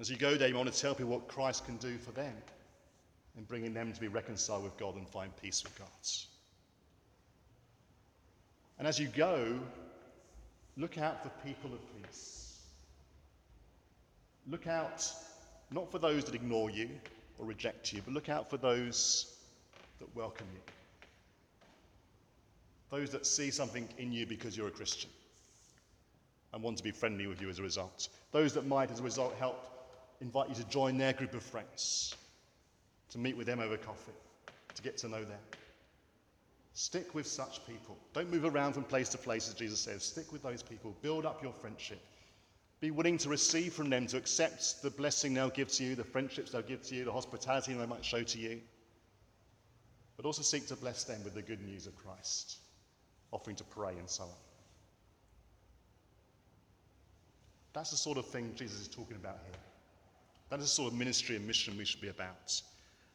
As 0.00 0.08
you 0.08 0.16
go 0.16 0.36
there, 0.36 0.48
you 0.48 0.54
want 0.54 0.72
to 0.72 0.80
tell 0.80 0.94
people 0.94 1.12
what 1.12 1.28
Christ 1.28 1.66
can 1.66 1.76
do 1.76 1.98
for 1.98 2.12
them 2.12 2.32
in 3.36 3.44
bringing 3.44 3.74
them 3.74 3.92
to 3.92 4.00
be 4.00 4.08
reconciled 4.08 4.64
with 4.64 4.78
God 4.78 4.96
and 4.96 5.06
find 5.06 5.36
peace 5.36 5.62
with 5.62 5.78
God. 5.78 5.88
And 8.78 8.88
as 8.88 8.98
you 8.98 9.08
go, 9.08 9.60
look 10.80 10.96
out 10.96 11.22
for 11.22 11.28
people 11.46 11.70
of 11.72 11.80
peace. 11.94 12.58
Look 14.48 14.66
out 14.66 15.06
not 15.70 15.90
for 15.92 15.98
those 15.98 16.24
that 16.24 16.34
ignore 16.34 16.70
you 16.70 16.88
or 17.38 17.44
reject 17.44 17.92
you, 17.92 18.00
but 18.02 18.14
look 18.14 18.30
out 18.30 18.48
for 18.48 18.56
those 18.56 19.36
that 19.98 20.16
welcome 20.16 20.46
you. 20.54 20.60
Those 22.90 23.10
that 23.10 23.26
see 23.26 23.50
something 23.50 23.86
in 23.98 24.10
you 24.10 24.26
because 24.26 24.56
you're 24.56 24.68
a 24.68 24.72
Christian 24.72 25.10
and 26.52 26.62
want 26.62 26.78
to 26.78 26.82
be 26.82 26.90
friendly 26.90 27.26
with 27.26 27.40
you 27.40 27.48
as 27.48 27.58
a 27.58 27.62
result. 27.62 28.08
Those 28.32 28.54
that 28.54 28.66
might, 28.66 28.90
as 28.90 29.00
a 29.00 29.04
result, 29.04 29.36
help 29.38 29.64
invite 30.20 30.48
you 30.48 30.54
to 30.56 30.64
join 30.64 30.98
their 30.98 31.12
group 31.12 31.34
of 31.34 31.42
friends, 31.42 32.16
to 33.10 33.18
meet 33.18 33.36
with 33.36 33.46
them 33.46 33.60
over 33.60 33.76
coffee, 33.76 34.12
to 34.74 34.82
get 34.82 34.96
to 34.98 35.08
know 35.08 35.22
them. 35.22 35.38
Stick 36.72 37.14
with 37.14 37.26
such 37.26 37.66
people. 37.66 37.98
Don't 38.12 38.30
move 38.30 38.44
around 38.44 38.74
from 38.74 38.84
place 38.84 39.08
to 39.10 39.18
place, 39.18 39.48
as 39.48 39.54
Jesus 39.54 39.80
says. 39.80 40.02
Stick 40.04 40.32
with 40.32 40.42
those 40.42 40.62
people. 40.62 40.96
Build 41.02 41.26
up 41.26 41.42
your 41.42 41.52
friendship. 41.52 42.00
Be 42.80 42.90
willing 42.90 43.18
to 43.18 43.28
receive 43.28 43.74
from 43.74 43.90
them, 43.90 44.06
to 44.06 44.16
accept 44.16 44.80
the 44.80 44.90
blessing 44.90 45.34
they'll 45.34 45.50
give 45.50 45.68
to 45.72 45.84
you, 45.84 45.94
the 45.94 46.04
friendships 46.04 46.52
they'll 46.52 46.62
give 46.62 46.82
to 46.84 46.94
you, 46.94 47.04
the 47.04 47.12
hospitality 47.12 47.74
they 47.74 47.86
might 47.86 48.04
show 48.04 48.22
to 48.22 48.38
you. 48.38 48.60
But 50.16 50.24
also 50.24 50.42
seek 50.42 50.66
to 50.68 50.76
bless 50.76 51.04
them 51.04 51.22
with 51.24 51.34
the 51.34 51.42
good 51.42 51.60
news 51.60 51.86
of 51.86 51.96
Christ, 51.96 52.58
offering 53.32 53.56
to 53.56 53.64
pray 53.64 53.96
and 53.98 54.08
so 54.08 54.24
on. 54.24 54.30
That's 57.72 57.90
the 57.90 57.96
sort 57.96 58.18
of 58.18 58.26
thing 58.26 58.52
Jesus 58.56 58.80
is 58.80 58.88
talking 58.88 59.16
about 59.16 59.38
here. 59.44 59.60
That 60.48 60.58
is 60.58 60.64
the 60.64 60.68
sort 60.68 60.92
of 60.92 60.98
ministry 60.98 61.36
and 61.36 61.46
mission 61.46 61.76
we 61.76 61.84
should 61.84 62.00
be 62.00 62.08
about. 62.08 62.60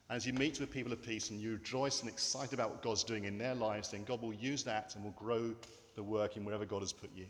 As 0.09 0.25
you 0.25 0.33
meet 0.33 0.59
with 0.59 0.71
people 0.71 0.93
of 0.93 1.01
peace 1.01 1.31
and 1.31 1.39
you 1.39 1.53
rejoice 1.53 2.01
and 2.01 2.09
excited 2.09 2.53
about 2.53 2.69
what 2.69 2.83
God's 2.83 3.03
doing 3.03 3.25
in 3.25 3.39
their 3.39 3.55
lives, 3.55 3.89
then 3.89 4.03
God 4.03 4.21
will 4.21 4.33
use 4.33 4.63
that 4.63 4.93
and 4.95 5.03
will 5.03 5.11
grow 5.11 5.55
the 5.95 6.03
work 6.03 6.37
in 6.37 6.45
wherever 6.45 6.65
God 6.65 6.81
has 6.81 6.93
put 6.93 7.09
you. 7.15 7.25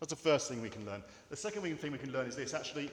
That's 0.00 0.10
the 0.10 0.16
first 0.16 0.48
thing 0.48 0.62
we 0.62 0.70
can 0.70 0.84
learn. 0.84 1.04
The 1.28 1.36
second 1.36 1.62
thing 1.62 1.92
we 1.92 1.98
can 1.98 2.12
learn 2.12 2.26
is 2.26 2.34
this 2.34 2.54
actually, 2.54 2.90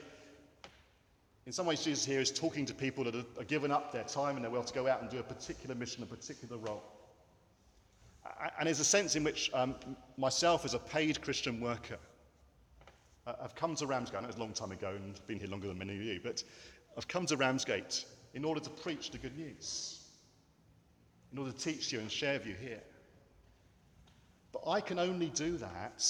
in 1.46 1.52
some 1.52 1.66
ways, 1.66 1.82
Jesus 1.82 2.04
here 2.04 2.20
is 2.20 2.30
talking 2.30 2.66
to 2.66 2.74
people 2.74 3.02
that 3.04 3.14
are 3.16 3.44
given 3.44 3.72
up 3.72 3.90
their 3.90 4.04
time 4.04 4.36
and 4.36 4.44
their 4.44 4.50
will 4.50 4.62
to 4.62 4.74
go 4.74 4.86
out 4.86 5.00
and 5.00 5.10
do 5.10 5.18
a 5.18 5.22
particular 5.22 5.74
mission, 5.74 6.02
a 6.02 6.06
particular 6.06 6.58
role. 6.58 6.84
And 8.58 8.66
there's 8.66 8.78
a 8.78 8.84
sense 8.84 9.16
in 9.16 9.24
which 9.24 9.50
um, 9.54 9.74
myself, 10.16 10.64
as 10.64 10.74
a 10.74 10.78
paid 10.78 11.20
Christian 11.22 11.60
worker, 11.60 11.96
uh, 13.26 13.32
I've 13.42 13.54
come 13.54 13.74
to 13.76 13.86
Ramsgate, 13.86 14.18
I 14.18 14.20
know 14.20 14.26
it 14.26 14.28
was 14.28 14.36
a 14.36 14.40
long 14.40 14.52
time 14.52 14.70
ago 14.70 14.92
and 14.94 15.18
been 15.26 15.40
here 15.40 15.48
longer 15.48 15.66
than 15.66 15.78
many 15.78 15.96
of 15.96 16.02
you, 16.02 16.20
but 16.22 16.44
I've 16.96 17.08
come 17.08 17.26
to 17.26 17.36
Ramsgate 17.36 18.04
in 18.34 18.44
order 18.44 18.60
to 18.60 18.70
preach 18.70 19.10
the 19.10 19.18
good 19.18 19.36
news, 19.36 20.00
in 21.32 21.38
order 21.38 21.52
to 21.52 21.58
teach 21.58 21.92
you 21.92 22.00
and 22.00 22.10
share 22.10 22.38
with 22.38 22.46
you 22.46 22.54
here. 22.60 22.82
But 24.52 24.62
I 24.66 24.80
can 24.80 24.98
only 24.98 25.28
do 25.28 25.56
that 25.58 26.04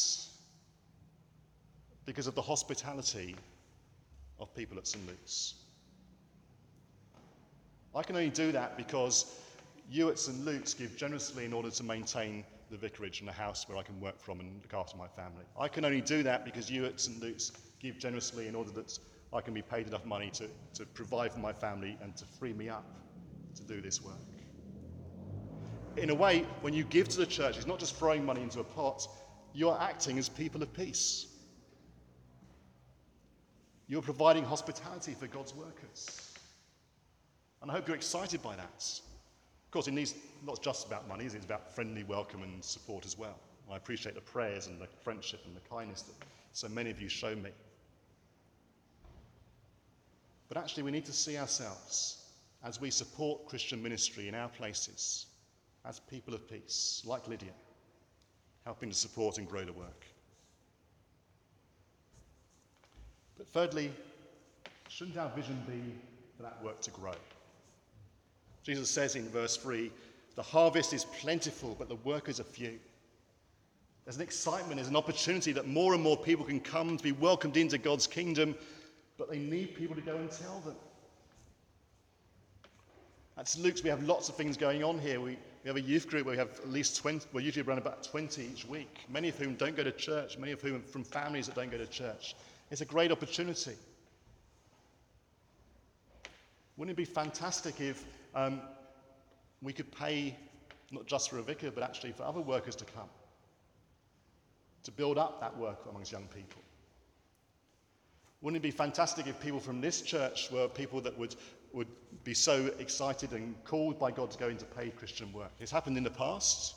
because 2.07 2.27
of 2.27 2.35
the 2.35 2.43
hospitality 2.43 3.37
of 4.39 4.55
people 4.55 4.79
at 4.79 4.87
St. 4.87 5.07
Luke's. 5.07 5.55
I 7.95 8.03
can 8.03 8.17
only 8.17 8.31
do 8.31 8.53
that 8.53 8.77
because 8.77 9.35
you 9.91 10.09
at 10.11 10.19
St. 10.19 10.45
Luke's 10.45 10.75
give 10.75 10.97
generously 10.97 11.45
in 11.45 11.53
order 11.53 11.71
to 11.71 11.83
maintain 11.83 12.45
the 12.71 12.77
vicarage 12.77 13.21
and 13.21 13.29
the 13.29 13.33
house 13.33 13.69
where 13.69 13.79
I 13.79 13.83
can 13.83 13.99
work 14.01 14.21
from 14.21 14.41
and 14.41 14.61
look 14.63 14.75
after 14.75 14.97
my 14.97 15.09
family. 15.09 15.45
I 15.59 15.69
can 15.69 15.85
only 15.85 16.03
do 16.03 16.23
that 16.23 16.45
because 16.45 16.71
you 16.71 16.85
at 16.85 17.01
St. 17.01 17.21
Luke's 17.21 17.53
give 17.81 17.99
generously 17.99 18.47
in 18.47 18.55
order 18.55 18.71
that 18.73 18.99
I 19.33 19.41
can 19.41 19.53
be 19.53 19.63
paid 19.63 19.87
enough 19.87 20.05
money 20.05 20.31
to, 20.31 20.49
to 20.75 20.87
provide 20.87 21.33
for 21.33 21.41
my 21.41 21.53
family 21.53 21.99
and 22.03 22.17
to 22.17 22.25
free 22.25 22.53
me 22.53 22.69
up 22.69 22.85
to 23.57 23.63
do 23.63 23.81
this 23.81 24.03
work. 24.03 24.15
In 25.97 26.11
a 26.11 26.15
way, 26.15 26.47
when 26.61 26.73
you 26.73 26.85
give 26.85 27.09
to 27.09 27.19
the 27.19 27.27
church, 27.27 27.57
it's 27.57 27.67
not 27.67 27.79
just 27.79 27.97
throwing 27.97 28.25
money 28.25 28.43
into 28.43 28.61
a 28.61 28.65
pot, 28.65 29.07
you're 29.53 29.79
acting 29.81 30.19
as 30.19 30.29
people 30.29 30.63
of 30.63 30.73
peace. 30.73 31.27
You're 33.89 34.03
providing 34.03 34.45
hospitality 34.45 35.15
for 35.15 35.27
God's 35.27 35.55
workers. 35.55 36.35
And 37.61 37.71
I 37.71 37.75
hope 37.75 37.89
you're 37.89 37.97
excited 37.97 38.43
by 38.43 38.55
that. 38.57 39.01
Of 39.67 39.71
course, 39.73 39.89
it 39.89 39.93
needs 39.93 40.15
not 40.47 40.63
just 40.63 40.87
about 40.87 41.09
money, 41.09 41.25
it's 41.25 41.35
about 41.35 41.75
friendly 41.75 42.05
welcome 42.05 42.43
and 42.43 42.65
support 42.65 43.05
as 43.05 43.19
well. 43.19 43.39
I 43.71 43.77
appreciate 43.77 44.15
the 44.15 44.21
prayers 44.21 44.67
and 44.67 44.81
the 44.81 44.87
friendship 45.03 45.41
and 45.47 45.55
the 45.55 45.69
kindness 45.69 46.03
that 46.03 46.15
so 46.53 46.69
many 46.69 46.91
of 46.91 47.03
you 47.03 47.09
show 47.09 47.35
me. 47.35 47.51
But 50.49 50.57
actually, 50.57 50.85
we 50.85 50.91
need 50.91 51.05
to 51.07 51.13
see 51.13 51.37
ourselves 51.37 52.25
as 52.65 52.81
we 52.81 52.91
support 52.91 53.47
Christian 53.47 53.83
ministry 53.83 54.29
in 54.29 54.35
our 54.35 54.49
places 54.49 55.27
as 55.85 56.01
people 56.01 56.35
of 56.35 56.49
peace, 56.49 57.03
like 57.05 57.29
Lydia, 57.29 57.53
helping 58.65 58.91
to 58.91 58.97
support 58.97 59.39
and 59.39 59.49
grow 59.49 59.65
the 59.65 59.73
work. 59.73 60.05
But 63.37 63.47
thirdly, 63.49 63.93
shouldn't 64.89 65.17
our 65.17 65.31
vision 65.31 65.63
be 65.67 65.95
for 66.37 66.43
that 66.43 66.63
work 66.63 66.81
to 66.83 66.91
grow? 66.91 67.15
Jesus 68.65 68.91
says 68.91 69.17
in 69.17 69.29
verse 69.29 69.57
3 69.57 69.91
the 70.35 70.43
harvest 70.43 70.93
is 70.93 71.05
plentiful, 71.05 71.75
but 71.79 71.89
the 71.89 71.97
workers 71.97 72.39
are 72.39 72.45
few. 72.45 72.79
There's 74.05 74.17
an 74.17 74.23
excitement, 74.23 74.77
there's 74.77 74.89
an 74.89 74.97
opportunity 74.97 75.53
that 75.53 75.67
more 75.67 75.95
and 75.95 76.03
more 76.03 76.17
people 76.17 76.45
can 76.45 76.61
come 76.61 76.97
to 76.97 77.03
be 77.03 77.13
welcomed 77.13 77.57
into 77.57 77.77
God's 77.77 78.07
kingdom, 78.07 78.55
but 79.19 79.29
they 79.29 79.39
need 79.39 79.75
people 79.75 79.97
to 79.97 80.01
go 80.01 80.17
and 80.17 80.31
tell 80.31 80.61
them. 80.61 80.77
At 83.37 83.49
St. 83.49 83.65
Luke's, 83.65 83.83
we 83.83 83.91
have 83.91 84.03
lots 84.03 84.29
of 84.29 84.37
things 84.37 84.57
going 84.57 84.83
on 84.83 84.99
here. 84.99 85.21
We, 85.21 85.37
we 85.63 85.69
have 85.69 85.77
a 85.77 85.81
youth 85.81 86.09
group 86.09 86.27
where 86.27 86.33
we 86.33 86.39
have 86.39 86.59
at 86.61 86.71
least 86.71 86.97
20, 86.97 87.27
we're 87.33 87.41
usually 87.41 87.67
around 87.67 87.79
about 87.79 88.03
20 88.03 88.43
each 88.43 88.65
week, 88.65 88.99
many 89.09 89.29
of 89.29 89.37
whom 89.37 89.55
don't 89.55 89.77
go 89.77 89.85
to 89.85 89.93
church, 89.93 90.39
many 90.39 90.53
of 90.53 90.61
whom 90.61 90.77
are 90.77 90.81
from 90.81 91.05
families 91.05 91.47
that 91.47 91.55
don't 91.55 91.71
go 91.71 91.79
to 91.79 91.87
church. 91.87 92.35
It's 92.71 92.81
a 92.81 92.87
great 92.87 93.13
opportunity. 93.13 93.75
Wouldn't 96.77 96.97
it 96.97 96.97
be 96.97 97.05
fantastic 97.05 97.81
if 97.81 98.05
um, 98.35 98.61
we 99.63 99.73
could 99.73 99.91
pay 99.93 100.37
not 100.91 101.07
just 101.07 101.31
for 101.31 101.39
a 101.39 101.43
vicar, 101.43 101.71
but 101.71 101.83
actually 101.83 102.13
for 102.13 102.23
other 102.23 102.41
workers 102.41 102.75
to 102.77 102.85
come, 102.85 103.09
to 104.85 104.91
build 104.91 105.19
up 105.19 105.41
that 105.41 105.57
work 105.57 105.81
amongst 105.89 106.13
young 106.13 106.27
people. 106.29 106.63
Wouldn't 108.41 108.57
it 108.59 108.67
be 108.67 108.71
fantastic 108.71 109.27
if 109.27 109.41
people 109.41 109.59
from 109.59 109.81
this 109.81 110.01
church 110.01 110.51
were 110.53 110.69
people 110.69 111.01
that 111.01 111.19
would, 111.19 111.35
would 111.73 111.89
be 112.23 112.35
so 112.35 112.71
excited 112.79 113.33
and 113.33 113.55
called 113.65 113.99
by 113.99 114.13
God 114.13 114.31
to 114.31 114.39
go 114.39 114.49
into 114.49 114.65
paid 114.65 114.97
Christian 114.97 115.33
work? 115.33 115.51
It's 115.59 115.73
happened 115.73 115.97
in 115.97 116.05
the 116.05 116.11
past. 116.11 116.77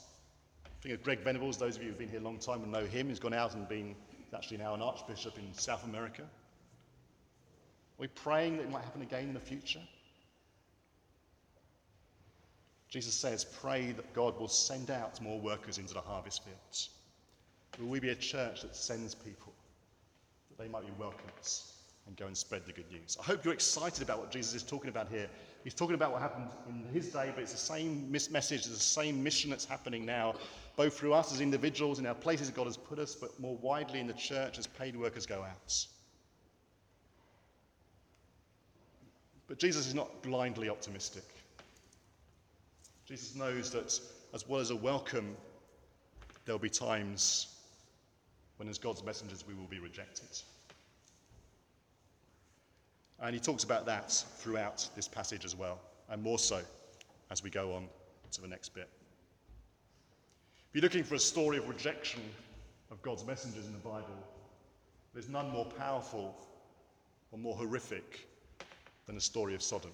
I 0.66 0.70
think 0.82 0.96
of 0.96 1.04
Greg 1.04 1.20
Venables, 1.20 1.58
those 1.58 1.78
of 1.78 1.84
you 1.84 1.90
who've 1.90 2.00
been 2.00 2.10
here 2.10 2.20
a 2.20 2.24
long 2.24 2.40
time 2.40 2.62
will 2.62 2.70
know 2.70 2.86
him, 2.86 3.10
he's 3.10 3.20
gone 3.20 3.34
out 3.34 3.54
and 3.54 3.70
been 3.70 3.96
actually 4.34 4.58
now 4.58 4.74
an 4.74 4.82
archbishop 4.82 5.38
in 5.38 5.54
South 5.54 5.86
America. 5.86 6.24
We're 8.00 8.06
we 8.06 8.08
praying 8.08 8.58
that 8.58 8.64
it 8.64 8.72
might 8.72 8.84
happen 8.84 9.04
again 9.04 9.26
in 9.26 9.34
the 9.36 9.40
future? 9.40 9.82
Jesus 12.90 13.14
says, 13.14 13.46
Pray 13.46 13.92
that 13.92 14.12
God 14.14 14.40
will 14.40 14.48
send 14.48 14.90
out 14.90 15.22
more 15.22 15.40
workers 15.40 15.78
into 15.78 15.94
the 15.94 16.02
harvest 16.02 16.44
fields. 16.44 16.90
Will 17.80 17.88
we 17.88 18.00
be 18.00 18.10
a 18.10 18.16
church 18.16 18.64
that 18.64 18.76
sends 18.76 19.14
people 19.14 19.54
they 20.62 20.68
might 20.68 20.86
be 20.86 20.94
welcomed 21.00 21.32
and 22.06 22.16
go 22.16 22.28
and 22.28 22.38
spread 22.38 22.66
the 22.66 22.72
good 22.72 22.90
news? 22.92 23.18
I 23.20 23.24
hope 23.24 23.44
you're 23.44 23.54
excited 23.54 24.04
about 24.04 24.20
what 24.20 24.32
Jesus 24.32 24.54
is 24.54 24.64
talking 24.64 24.90
about 24.90 25.10
here. 25.10 25.28
He's 25.64 25.74
talking 25.74 25.96
about 25.96 26.12
what 26.12 26.22
happened 26.22 26.50
in 26.70 26.86
his 26.94 27.10
day, 27.10 27.32
but 27.34 27.42
it's 27.42 27.52
the 27.52 27.58
same 27.58 28.12
message, 28.12 28.60
it's 28.60 28.68
the 28.68 28.76
same 28.76 29.24
mission 29.24 29.50
that's 29.50 29.66
happening 29.66 30.06
now, 30.06 30.36
both 30.76 30.98
through 30.98 31.14
us 31.14 31.34
as 31.34 31.42
individuals 31.42 32.00
in 32.00 32.06
our 32.06 32.14
places 32.14 32.50
God 32.52 32.66
has 32.66 32.78
put 32.78 33.00
us, 33.00 33.16
but 33.16 33.38
more 33.40 33.58
widely 33.58 34.00
in 34.00 34.08
the 34.08 34.14
church 34.14 34.60
as 34.60 34.68
paid 34.68 34.96
workers 34.96 35.26
go 35.26 35.42
out. 35.42 35.86
But 39.48 39.58
Jesus 39.58 39.88
is 39.88 39.96
not 39.96 40.22
blindly 40.22 40.70
optimistic. 40.70 41.24
Jesus 43.06 43.36
knows 43.36 43.72
that 43.72 44.00
as 44.34 44.48
well 44.48 44.62
as 44.62 44.70
a 44.70 44.76
welcome, 44.76 45.36
there'll 46.46 46.60
be 46.60 46.70
times 46.70 47.61
when, 48.62 48.70
as 48.70 48.78
God's 48.78 49.04
messengers, 49.04 49.44
we 49.48 49.56
will 49.56 49.66
be 49.66 49.80
rejected. 49.80 50.28
And 53.20 53.34
he 53.34 53.40
talks 53.40 53.64
about 53.64 53.88
that 53.88 54.12
throughout 54.38 54.88
this 54.96 55.08
passage 55.08 55.46
as 55.46 55.56
well, 55.56 55.80
and 56.12 56.22
more 56.22 56.38
so 56.38 56.62
as 57.32 57.42
we 57.44 57.50
go 57.50 57.74
on 57.74 57.88
to 58.30 58.40
the 58.40 58.48
next 58.48 58.70
bit. 58.76 58.88
If 60.70 60.76
you're 60.76 60.84
looking 60.84 61.04
for 61.04 61.16
a 61.16 61.20
story 61.20 61.58
of 61.58 61.68
rejection 61.68 62.22
of 62.92 63.02
God's 63.02 63.26
messengers 63.26 63.66
in 63.66 63.74
the 63.74 63.80
Bible, 63.80 64.28
there's 65.16 65.28
none 65.28 65.50
more 65.50 65.66
powerful 65.66 66.38
or 67.32 67.40
more 67.40 67.56
horrific 67.56 68.28
than 69.08 69.16
the 69.16 69.22
story 69.22 69.56
of 69.56 69.64
Sodom. 69.64 69.90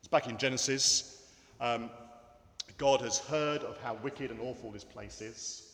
It's 0.00 0.08
back 0.08 0.28
in 0.28 0.36
Genesis. 0.36 1.22
Um, 1.62 1.88
God 2.76 3.00
has 3.00 3.20
heard 3.20 3.62
of 3.62 3.80
how 3.80 3.94
wicked 4.02 4.30
and 4.30 4.40
awful 4.40 4.70
this 4.70 4.84
place 4.84 5.22
is, 5.22 5.69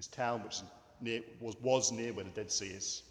this 0.00 0.06
town 0.06 0.42
which 0.42 0.62
near, 1.02 1.20
was, 1.40 1.60
was 1.60 1.92
near 1.92 2.10
where 2.14 2.24
the 2.24 2.30
Dead 2.30 2.50
Sea 2.50 2.68
is. 2.68 3.02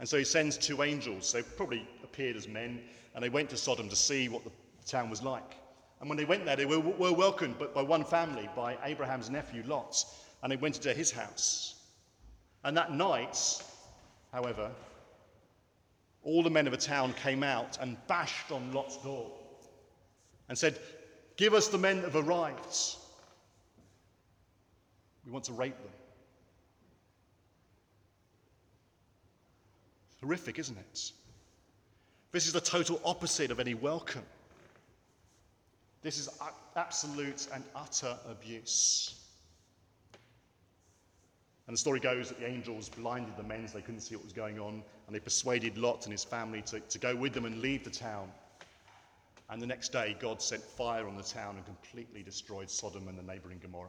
And 0.00 0.08
so 0.08 0.16
he 0.16 0.24
sends 0.24 0.56
two 0.56 0.82
angels. 0.82 1.30
They 1.30 1.42
probably 1.42 1.86
appeared 2.02 2.36
as 2.36 2.48
men, 2.48 2.80
and 3.14 3.22
they 3.22 3.28
went 3.28 3.50
to 3.50 3.56
Sodom 3.58 3.86
to 3.90 3.96
see 3.96 4.30
what 4.30 4.44
the 4.44 4.50
town 4.86 5.10
was 5.10 5.22
like. 5.22 5.56
And 6.00 6.08
when 6.08 6.16
they 6.16 6.24
went 6.24 6.46
there, 6.46 6.56
they 6.56 6.64
were, 6.64 6.78
were 6.78 7.12
welcomed 7.12 7.56
by 7.74 7.82
one 7.82 8.02
family, 8.02 8.48
by 8.56 8.78
Abraham's 8.82 9.28
nephew 9.28 9.62
Lot, 9.66 10.02
and 10.42 10.50
they 10.50 10.56
went 10.56 10.76
into 10.76 10.94
his 10.94 11.10
house. 11.10 11.82
And 12.64 12.74
that 12.78 12.92
night, 12.92 13.62
however, 14.32 14.70
all 16.22 16.42
the 16.42 16.48
men 16.48 16.66
of 16.66 16.70
the 16.70 16.78
town 16.78 17.12
came 17.12 17.42
out 17.42 17.76
and 17.78 17.98
bashed 18.06 18.52
on 18.52 18.72
Lot's 18.72 18.96
door 18.96 19.30
and 20.48 20.56
said, 20.56 20.78
Give 21.36 21.52
us 21.52 21.68
the 21.68 21.76
men 21.76 21.96
that 22.00 22.10
have 22.10 22.26
arrived. 22.26 22.74
We 25.26 25.30
want 25.30 25.44
to 25.44 25.52
rape 25.52 25.76
them. 25.76 25.92
Horrific, 30.20 30.58
isn't 30.58 30.76
it? 30.76 31.12
This 32.32 32.46
is 32.46 32.52
the 32.52 32.60
total 32.60 33.00
opposite 33.04 33.50
of 33.50 33.60
any 33.60 33.74
welcome. 33.74 34.24
This 36.02 36.18
is 36.18 36.28
absolute 36.76 37.48
and 37.52 37.64
utter 37.74 38.16
abuse. 38.28 39.14
And 41.66 41.74
the 41.74 41.78
story 41.78 42.00
goes 42.00 42.28
that 42.28 42.40
the 42.40 42.46
angels 42.46 42.88
blinded 42.88 43.36
the 43.36 43.42
men 43.42 43.68
so 43.68 43.76
they 43.76 43.82
couldn't 43.82 44.00
see 44.00 44.16
what 44.16 44.24
was 44.24 44.32
going 44.32 44.58
on, 44.58 44.82
and 45.06 45.14
they 45.14 45.20
persuaded 45.20 45.76
Lot 45.76 46.04
and 46.04 46.12
his 46.12 46.24
family 46.24 46.62
to, 46.62 46.80
to 46.80 46.98
go 46.98 47.14
with 47.14 47.34
them 47.34 47.44
and 47.44 47.60
leave 47.60 47.84
the 47.84 47.90
town. 47.90 48.30
And 49.50 49.60
the 49.60 49.66
next 49.66 49.92
day, 49.92 50.16
God 50.18 50.40
sent 50.40 50.62
fire 50.62 51.06
on 51.06 51.16
the 51.16 51.22
town 51.22 51.56
and 51.56 51.64
completely 51.64 52.22
destroyed 52.22 52.70
Sodom 52.70 53.08
and 53.08 53.18
the 53.18 53.22
neighboring 53.22 53.58
Gomorrah 53.58 53.88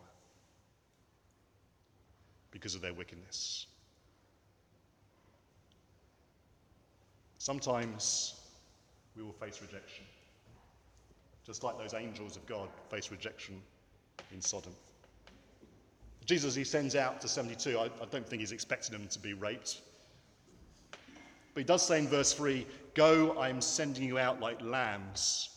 because 2.52 2.76
of 2.76 2.82
their 2.82 2.94
wickedness. 2.94 3.68
Sometimes 7.40 8.36
we 9.16 9.24
will 9.24 9.32
face 9.32 9.62
rejection, 9.62 10.04
just 11.46 11.64
like 11.64 11.78
those 11.78 11.94
angels 11.94 12.36
of 12.36 12.46
God 12.46 12.68
faced 12.90 13.12
rejection 13.12 13.62
in 14.34 14.42
Sodom. 14.42 14.74
Jesus, 16.26 16.54
he 16.54 16.66
sends 16.66 16.96
out 16.96 17.22
to 17.22 17.30
72, 17.30 17.80
I, 17.80 17.86
I 17.86 18.06
don't 18.12 18.28
think 18.28 18.42
he's 18.42 18.52
expecting 18.52 18.92
them 18.92 19.08
to 19.08 19.20
be 19.20 19.34
raped. 19.34 19.80
But 21.54 21.62
he 21.62 21.64
does 21.64 21.82
say 21.88 22.00
in 22.00 22.08
verse 22.08 22.34
3 22.34 22.68
Go, 22.94 23.38
I 23.38 23.48
am 23.48 23.62
sending 23.62 24.04
you 24.04 24.20
out 24.20 24.42
like 24.42 24.62
lambs 24.62 25.50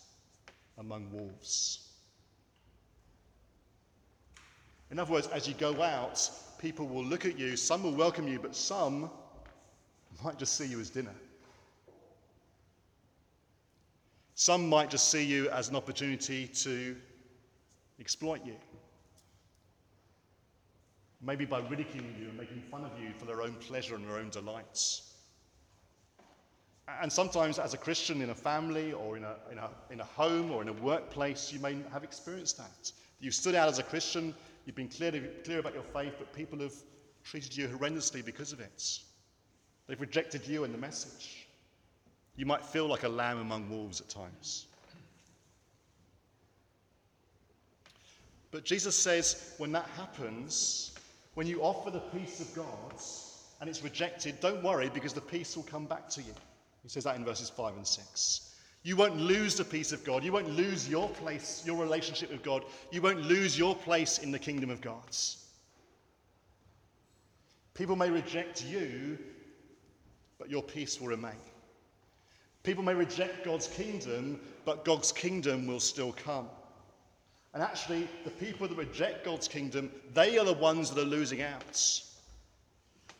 among 0.79 1.11
wolves. 1.13 1.89
In 4.93 5.01
other 5.01 5.13
words, 5.13 5.27
as 5.29 5.49
you 5.49 5.55
go 5.55 5.83
out, 5.83 6.31
people 6.59 6.87
will 6.87 7.05
look 7.05 7.27
at 7.27 7.37
you, 7.37 7.57
some 7.57 7.83
will 7.83 7.95
welcome 7.95 8.29
you, 8.29 8.39
but 8.39 8.55
some 8.55 9.11
might 10.23 10.39
just 10.39 10.57
see 10.57 10.67
you 10.67 10.79
as 10.79 10.89
dinner. 10.89 11.15
Some 14.35 14.69
might 14.69 14.91
just 14.91 15.11
see 15.11 15.25
you 15.25 15.49
as 15.51 15.69
an 15.69 15.77
opportunity 15.77 16.47
to 16.47 16.97
exploit 18.01 18.45
you. 18.45 18.57
Maybe 21.21 21.45
by 21.45 21.61
ridiculing 21.61 22.17
you 22.19 22.29
and 22.29 22.39
making 22.39 22.63
fun 22.63 22.85
of 22.85 22.91
you 23.01 23.11
for 23.17 23.27
their 23.27 23.43
own 23.43 23.55
pleasure 23.55 23.95
and 23.95 24.05
their 24.05 24.19
own 24.19 24.31
delights. 24.31 25.13
And 27.01 27.13
sometimes, 27.13 27.59
as 27.59 27.75
a 27.75 27.79
Christian 27.79 28.23
in 28.23 28.31
a 28.31 28.35
family 28.35 28.93
or 28.93 29.17
in 29.17 29.25
a, 29.25 29.37
in, 29.51 29.59
a, 29.59 29.71
in 29.91 30.01
a 30.01 30.05
home 30.05 30.51
or 30.51 30.63
in 30.63 30.69
a 30.69 30.73
workplace, 30.73 31.53
you 31.53 31.61
may 31.61 31.77
have 31.93 32.03
experienced 32.03 32.59
that. 32.59 32.91
You've 33.21 33.35
stood 33.35 33.55
out 33.55 33.69
as 33.69 33.79
a 33.79 33.85
Christian, 33.85 34.35
you've 34.67 34.75
been 34.75 34.89
clear, 34.89 35.13
clear 35.45 35.61
about 35.61 35.75
your 35.75 35.85
faith, 35.85 36.15
but 36.19 36.33
people 36.35 36.59
have 36.59 36.75
treated 37.23 37.57
you 37.57 37.69
horrendously 37.69 38.25
because 38.25 38.53
of 38.53 38.59
it. 38.59 38.99
They've 39.87 40.01
rejected 40.01 40.47
you 40.47 40.65
and 40.65 40.75
the 40.75 40.79
message. 40.79 41.47
You 42.37 42.47
might 42.47 42.65
feel 42.65 42.87
like 42.87 43.03
a 43.03 43.09
lamb 43.09 43.39
among 43.39 43.69
wolves 43.69 44.01
at 44.01 44.09
times. 44.09 44.67
But 48.51 48.65
Jesus 48.65 48.97
says 48.97 49.55
when 49.59 49.73
that 49.73 49.87
happens, 49.97 50.93
when 51.35 51.47
you 51.47 51.63
offer 51.63 51.91
the 51.91 52.01
peace 52.01 52.41
of 52.41 52.55
God 52.55 52.95
and 53.61 53.69
it's 53.69 53.83
rejected, 53.83 54.39
don't 54.41 54.63
worry 54.63 54.91
because 54.93 55.13
the 55.13 55.21
peace 55.21 55.57
will 55.57 55.63
come 55.65 55.87
back 55.87 56.09
to 56.11 56.23
you. 56.23 56.35
He 56.83 56.89
says 56.89 57.05
that 57.05 57.17
in 57.17 57.25
verses 57.25 57.49
5 57.49 57.77
and 57.77 57.87
6. 57.87 58.49
You 58.83 58.97
won't 58.97 59.17
lose 59.17 59.57
the 59.57 59.65
peace 59.65 59.93
of 59.93 60.03
God. 60.05 60.25
You 60.25 60.33
won't 60.33 60.51
lose 60.51 60.89
your 60.89 61.09
place, 61.09 61.63
your 61.65 61.77
relationship 61.77 62.31
with 62.31 62.43
God. 62.43 62.65
You 62.91 63.01
won't 63.01 63.23
lose 63.23 63.57
your 63.57 63.77
place 63.77 64.19
in 64.19 64.33
the 64.33 64.39
kingdom 64.39 64.71
of 64.71 64.81
God. 64.81 65.17
People 67.75 67.97
may 67.97 68.11
reject 68.11 68.65
you, 68.65 69.19
but 70.39 70.51
your 70.51 70.63
peace 70.63 71.01
will 71.01 71.09
remain. 71.09 71.39
People 72.63 72.85
may 72.85 72.95
reject 72.95 73.45
God's 73.45 73.67
kingdom, 73.67 74.41
but 74.65 74.85
God's 74.85 75.11
kingdom 75.11 75.67
will 75.67 75.81
still 75.81 76.13
come. 76.13 76.49
And 77.55 77.63
actually, 77.63 78.09
the 78.25 78.31
people 78.31 78.67
that 78.69 78.77
reject 78.77 79.25
God's 79.25 79.49
kingdom, 79.49 79.91
they 80.15 80.39
are 80.39 80.45
the 80.45 80.53
ones 80.55 80.91
that 80.91 81.01
are 81.01 81.05
losing 81.05 81.43
out. 81.43 82.03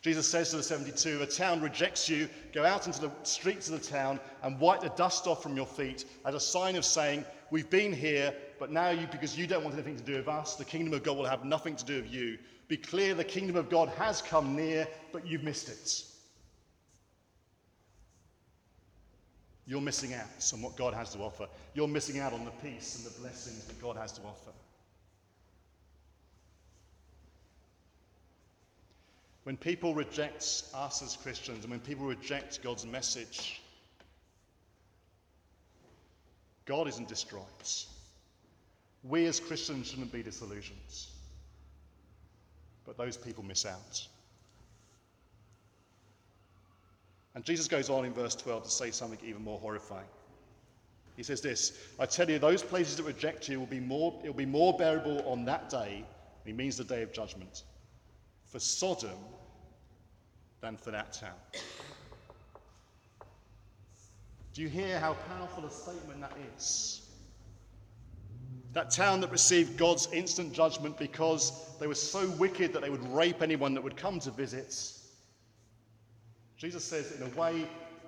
Jesus 0.01 0.27
says 0.27 0.49
to 0.49 0.57
the 0.57 0.63
72, 0.63 1.21
A 1.21 1.25
town 1.25 1.61
rejects 1.61 2.09
you, 2.09 2.27
go 2.51 2.65
out 2.65 2.87
into 2.87 2.99
the 2.99 3.11
streets 3.23 3.69
of 3.69 3.81
the 3.81 3.87
town 3.87 4.19
and 4.41 4.59
wipe 4.59 4.81
the 4.81 4.89
dust 4.89 5.27
off 5.27 5.43
from 5.43 5.55
your 5.55 5.65
feet 5.65 6.05
as 6.25 6.35
a 6.35 6.39
sign 6.39 6.75
of 6.75 6.83
saying, 6.83 7.23
We've 7.51 7.69
been 7.69 7.93
here, 7.93 8.33
but 8.59 8.71
now 8.71 8.89
you, 8.89 9.07
because 9.11 9.37
you 9.37 9.45
don't 9.45 9.63
want 9.63 9.75
anything 9.75 9.95
to 9.97 10.03
do 10.03 10.15
with 10.15 10.27
us, 10.27 10.55
the 10.55 10.65
kingdom 10.65 10.93
of 10.93 11.03
God 11.03 11.17
will 11.17 11.25
have 11.25 11.45
nothing 11.45 11.75
to 11.75 11.85
do 11.85 12.01
with 12.01 12.11
you. 12.11 12.37
Be 12.67 12.77
clear 12.77 13.13
the 13.13 13.23
kingdom 13.23 13.55
of 13.55 13.69
God 13.69 13.89
has 13.89 14.21
come 14.21 14.55
near, 14.55 14.87
but 15.11 15.27
you've 15.27 15.43
missed 15.43 15.69
it. 15.69 16.03
You're 19.65 19.81
missing 19.81 20.13
out 20.13 20.51
on 20.53 20.61
what 20.61 20.75
God 20.75 20.93
has 20.93 21.13
to 21.13 21.19
offer. 21.19 21.47
You're 21.73 21.87
missing 21.87 22.19
out 22.19 22.33
on 22.33 22.43
the 22.43 22.51
peace 22.51 22.97
and 22.97 23.05
the 23.05 23.19
blessings 23.19 23.65
that 23.65 23.81
God 23.81 23.95
has 23.95 24.11
to 24.13 24.21
offer. 24.21 24.51
When 29.43 29.57
people 29.57 29.93
reject 29.93 30.63
us 30.73 31.01
as 31.01 31.17
Christians 31.21 31.63
and 31.63 31.71
when 31.71 31.79
people 31.79 32.05
reject 32.05 32.61
God's 32.63 32.85
message, 32.85 33.61
God 36.65 36.87
isn't 36.87 37.09
destroyed. 37.09 37.43
We 39.03 39.25
as 39.25 39.39
Christians 39.39 39.89
shouldn't 39.89 40.13
be 40.13 40.23
disillusioned. 40.23 40.79
But 42.85 42.97
those 42.97 43.17
people 43.17 43.43
miss 43.43 43.65
out. 43.65 44.07
And 47.35 47.43
Jesus 47.43 47.67
goes 47.67 47.89
on 47.89 48.05
in 48.05 48.13
verse 48.13 48.35
12 48.35 48.63
to 48.63 48.69
say 48.69 48.91
something 48.91 49.19
even 49.23 49.43
more 49.43 49.59
horrifying. 49.59 50.07
He 51.15 51.23
says 51.23 51.41
this 51.41 51.73
I 51.99 52.05
tell 52.05 52.29
you, 52.29 52.39
those 52.39 52.63
places 52.63 52.97
that 52.97 53.03
reject 53.03 53.47
you 53.49 53.59
will 53.59 53.67
be 53.67 53.79
more, 53.79 54.19
it 54.23 54.27
will 54.27 54.33
be 54.33 54.45
more 54.45 54.77
bearable 54.77 55.27
on 55.27 55.45
that 55.45 55.69
day. 55.69 56.05
He 56.45 56.53
means 56.53 56.77
the 56.77 56.83
day 56.83 57.01
of 57.01 57.13
judgment 57.13 57.63
for 58.45 58.59
Sodom 58.59 59.17
than 60.61 60.77
for 60.77 60.91
that 60.91 61.13
town. 61.13 61.35
Do 64.53 64.61
you 64.61 64.69
hear 64.69 64.99
how 64.99 65.13
powerful 65.13 65.65
a 65.65 65.71
statement 65.71 66.21
that 66.21 66.33
is? 66.55 67.01
That 68.73 68.91
town 68.91 69.21
that 69.21 69.31
received 69.31 69.77
God's 69.77 70.07
instant 70.13 70.53
judgment 70.53 70.97
because 70.97 71.75
they 71.79 71.87
were 71.87 71.95
so 71.95 72.29
wicked 72.31 72.73
that 72.73 72.81
they 72.81 72.89
would 72.89 73.07
rape 73.13 73.41
anyone 73.41 73.73
that 73.73 73.83
would 73.83 73.97
come 73.97 74.19
to 74.19 74.31
visit. 74.31 74.75
Jesus 76.57 76.83
says, 76.83 77.11
in 77.19 77.23
a 77.23 77.39
way, 77.39 77.67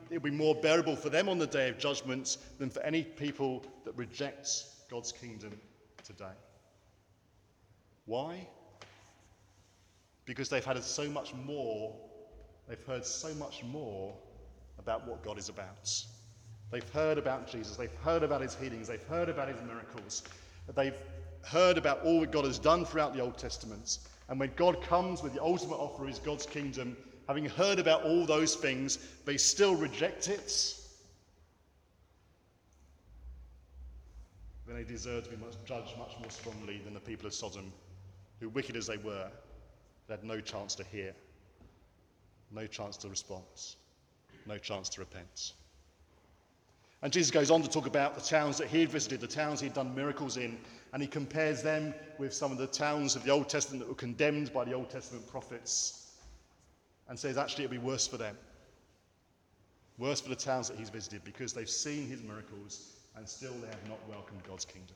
it 0.10 0.22
will 0.22 0.32
be 0.32 0.36
more 0.36 0.56
bearable 0.56 0.96
for 0.96 1.10
them 1.10 1.28
on 1.28 1.38
the 1.38 1.48
day 1.48 1.70
of 1.70 1.78
judgment 1.78 2.38
than 2.60 2.70
for 2.70 2.82
any 2.84 3.04
people 3.04 3.64
that 3.84 3.96
reject 3.98 4.50
God's 4.90 5.12
kingdom 5.12 5.52
today. 6.04 6.26
Why? 8.06 8.48
Because 10.26 10.50
they've 10.50 10.64
had 10.64 10.82
so 10.84 11.10
much 11.10 11.34
more, 11.34 11.96
they've 12.68 12.84
heard 12.86 13.06
so 13.06 13.34
much 13.36 13.64
more 13.64 14.14
about 14.78 15.08
what 15.08 15.24
God 15.24 15.38
is 15.38 15.50
about. 15.50 15.92
They've 16.72 16.90
heard 16.90 17.18
about 17.18 17.48
Jesus, 17.48 17.78
they've 17.78 17.94
heard 18.04 18.24
about 18.24 18.42
his 18.42 18.56
healings, 18.56 18.88
they've 18.88 19.04
heard 19.04 19.30
about 19.30 19.48
his 19.48 19.62
miracles, 19.62 20.24
they've 20.76 20.98
heard 21.44 21.78
about 21.78 22.04
all 22.04 22.22
that 22.22 22.32
God 22.32 22.46
has 22.46 22.58
done 22.58 22.86
throughout 22.86 23.14
the 23.16 23.22
Old 23.22 23.38
Testament. 23.38 24.00
And 24.30 24.40
when 24.40 24.52
God 24.56 24.82
comes 24.82 25.22
with 25.22 25.34
the 25.34 25.42
ultimate 25.44 25.76
offer 25.76 26.08
is 26.08 26.18
God's 26.20 26.46
kingdom, 26.46 26.98
having 27.28 27.46
heard 27.46 27.80
about 27.80 28.04
all 28.04 28.26
those 28.26 28.56
things, 28.56 29.00
they 29.26 29.38
still 29.38 29.76
reject 29.76 30.30
it, 30.30 30.76
then 34.68 34.76
they 34.76 34.84
deserve 34.84 35.24
to 35.26 35.30
be 35.30 35.38
much, 35.38 35.54
judged 35.66 35.98
much 35.98 36.14
more 36.20 36.30
strongly 36.30 36.80
than 36.84 36.94
the 36.94 37.00
people 37.00 37.28
of 37.28 37.34
Sodom, 37.34 37.72
who, 38.40 38.50
wicked 38.50 38.76
as 38.76 38.88
they 38.88 38.98
were, 38.98 39.30
had 40.10 40.24
no 40.24 40.40
chance 40.40 40.76
to 40.76 40.84
hear, 40.84 41.14
no 42.52 42.68
chance 42.68 42.98
to 42.98 43.10
respond, 43.10 43.44
no 44.46 44.58
chance 44.58 44.90
to 44.90 45.00
repent. 45.00 45.54
And 47.02 47.14
Jesus 47.14 47.30
goes 47.30 47.52
on 47.52 47.62
to 47.62 47.70
talk 47.70 47.86
about 47.86 48.16
the 48.16 48.22
towns 48.22 48.58
that 48.58 48.68
he 48.68 48.82
had 48.82 48.90
visited, 48.90 49.22
the 49.22 49.28
towns 49.28 49.62
he'd 49.62 49.74
done 49.74 49.94
miracles 49.94 50.38
in, 50.38 50.58
and 50.94 51.02
he 51.02 51.08
compares 51.08 51.62
them 51.62 51.94
with 52.18 52.34
some 52.34 52.52
of 52.52 52.58
the 52.58 52.68
towns 52.68 53.16
of 53.16 53.24
the 53.24 53.32
Old 53.32 53.50
Testament 53.50 53.82
that 53.82 53.90
were 53.90 53.96
condemned 53.96 54.54
by 54.54 54.64
the 54.64 54.74
Old 54.74 54.90
Testament 54.90 55.28
prophets, 55.28 56.05
and 57.08 57.18
says 57.18 57.38
actually 57.38 57.66
it'll 57.66 57.74
be 57.74 57.78
worse 57.78 58.08
for 58.08 58.18
them. 58.18 58.36
Worse 59.98 60.20
for 60.20 60.30
the 60.30 60.36
towns 60.36 60.68
that 60.68 60.78
he's 60.78 60.90
visited 60.90 61.24
because 61.24 61.54
they've 61.54 61.70
seen 61.70 62.08
his 62.08 62.22
miracles 62.22 62.98
and 63.16 63.28
still 63.28 63.54
they 63.62 63.68
have 63.68 63.90
not 63.90 64.00
welcomed 64.10 64.42
God's 64.48 64.66
kingdom. 64.66 64.96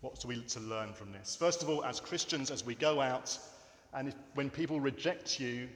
What 0.00 0.24
are 0.24 0.28
we 0.28 0.40
to 0.40 0.60
learn 0.60 0.92
from 0.94 1.12
this? 1.12 1.36
First 1.36 1.62
of 1.62 1.68
all, 1.68 1.84
as 1.84 2.00
Christians, 2.00 2.50
as 2.50 2.64
we 2.64 2.74
go 2.74 3.00
out 3.00 3.38
and 3.92 4.08
if, 4.08 4.14
when 4.34 4.50
people 4.50 4.80
reject 4.80 5.38
you, 5.38 5.68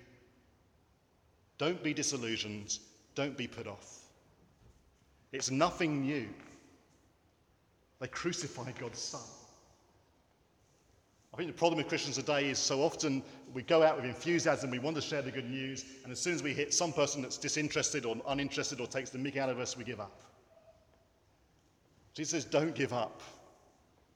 don't 1.59 1.83
be 1.83 1.93
disillusioned, 1.93 2.79
don't 3.15 3.37
be 3.37 3.47
put 3.47 3.67
off. 3.67 4.01
It's 5.33 5.51
nothing 5.51 6.03
new. 6.03 6.29
They 8.01 8.09
crucified 8.09 8.79
God's 8.79 8.99
Son. 8.99 9.21
I 11.35 11.37
think 11.37 11.51
the 11.51 11.59
problem 11.59 11.79
with 11.79 11.89
Christians 11.89 12.15
today 12.15 12.49
is 12.49 12.61
so 12.61 12.81
often 12.81 13.21
we 13.53 13.63
go 13.63 13.83
out 13.83 13.97
with 13.97 14.05
enthusiasm, 14.05 14.71
we 14.71 14.79
want 14.79 14.95
to 14.95 15.03
share 15.03 15.21
the 15.21 15.33
good 15.33 15.51
news, 15.51 15.85
and 16.05 16.13
as 16.13 16.21
soon 16.21 16.33
as 16.33 16.45
we 16.45 16.53
hit 16.55 16.73
some 16.73 16.93
person 16.93 17.23
that's 17.23 17.39
disinterested 17.39 18.05
or 18.05 18.15
uninterested 18.29 18.81
or 18.81 18.87
takes 18.87 19.11
the 19.11 19.19
mick 19.19 19.37
out 19.37 19.49
of 19.49 19.59
us, 19.59 19.77
we 19.77 19.83
give 19.83 19.99
up. 19.99 20.23
Jesus 22.15 22.31
says, 22.31 22.45
don't 22.45 22.73
give 22.73 22.93
up. 22.93 23.21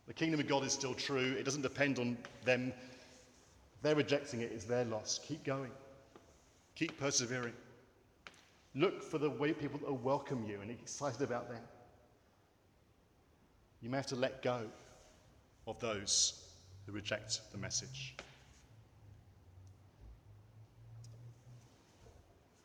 The 0.06 0.14
kingdom 0.14 0.38
of 0.38 0.46
God 0.46 0.62
is 0.62 0.72
still 0.72 0.94
true. 0.94 1.34
It 1.36 1.44
doesn't 1.44 1.62
depend 1.62 1.98
on 1.98 2.16
them 2.44 2.72
they're 3.82 3.96
rejecting 3.96 4.40
it, 4.40 4.52
it's 4.52 4.64
their 4.64 4.84
loss. 4.84 5.20
Keep 5.26 5.44
going. 5.44 5.70
Keep 6.76 6.98
persevering. 7.00 7.52
Look 8.76 9.02
for 9.02 9.18
the 9.18 9.30
way 9.30 9.52
people 9.52 9.80
that 9.80 9.88
will 9.88 9.98
welcome 9.98 10.44
you 10.48 10.60
and 10.60 10.70
excited 10.70 11.22
about 11.22 11.48
them. 11.48 11.62
You 13.80 13.90
may 13.90 13.96
have 13.96 14.06
to 14.06 14.16
let 14.16 14.42
go 14.42 14.62
of 15.66 15.80
those 15.80 16.47
who 16.88 16.94
reject 16.94 17.42
the 17.52 17.58
message. 17.58 18.14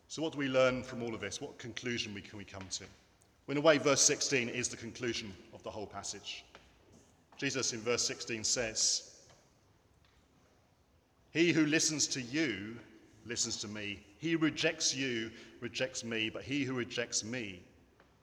So, 0.07 0.21
what 0.21 0.31
do 0.31 0.37
we 0.37 0.47
learn 0.47 0.81
from 0.81 1.03
all 1.03 1.13
of 1.13 1.19
this? 1.19 1.41
What 1.41 1.57
conclusion 1.57 2.13
can 2.21 2.37
we 2.37 2.45
come 2.45 2.65
to? 2.71 2.83
Well, 3.45 3.53
in 3.53 3.57
a 3.57 3.61
way, 3.61 3.77
verse 3.77 4.01
16 4.01 4.47
is 4.47 4.69
the 4.69 4.77
conclusion 4.77 5.33
of 5.53 5.61
the 5.63 5.69
whole 5.69 5.87
passage. 5.87 6.45
Jesus 7.37 7.73
in 7.73 7.81
verse 7.81 8.03
16 8.03 8.43
says, 8.43 9.09
he 11.31 11.51
who 11.51 11.65
listens 11.65 12.05
to 12.07 12.21
you 12.21 12.77
listens 13.25 13.57
to 13.57 13.67
me. 13.67 13.99
He 14.19 14.35
rejects 14.35 14.95
you 14.95 15.31
rejects 15.59 16.03
me, 16.03 16.29
but 16.29 16.43
he 16.43 16.63
who 16.63 16.73
rejects 16.73 17.23
me 17.23 17.61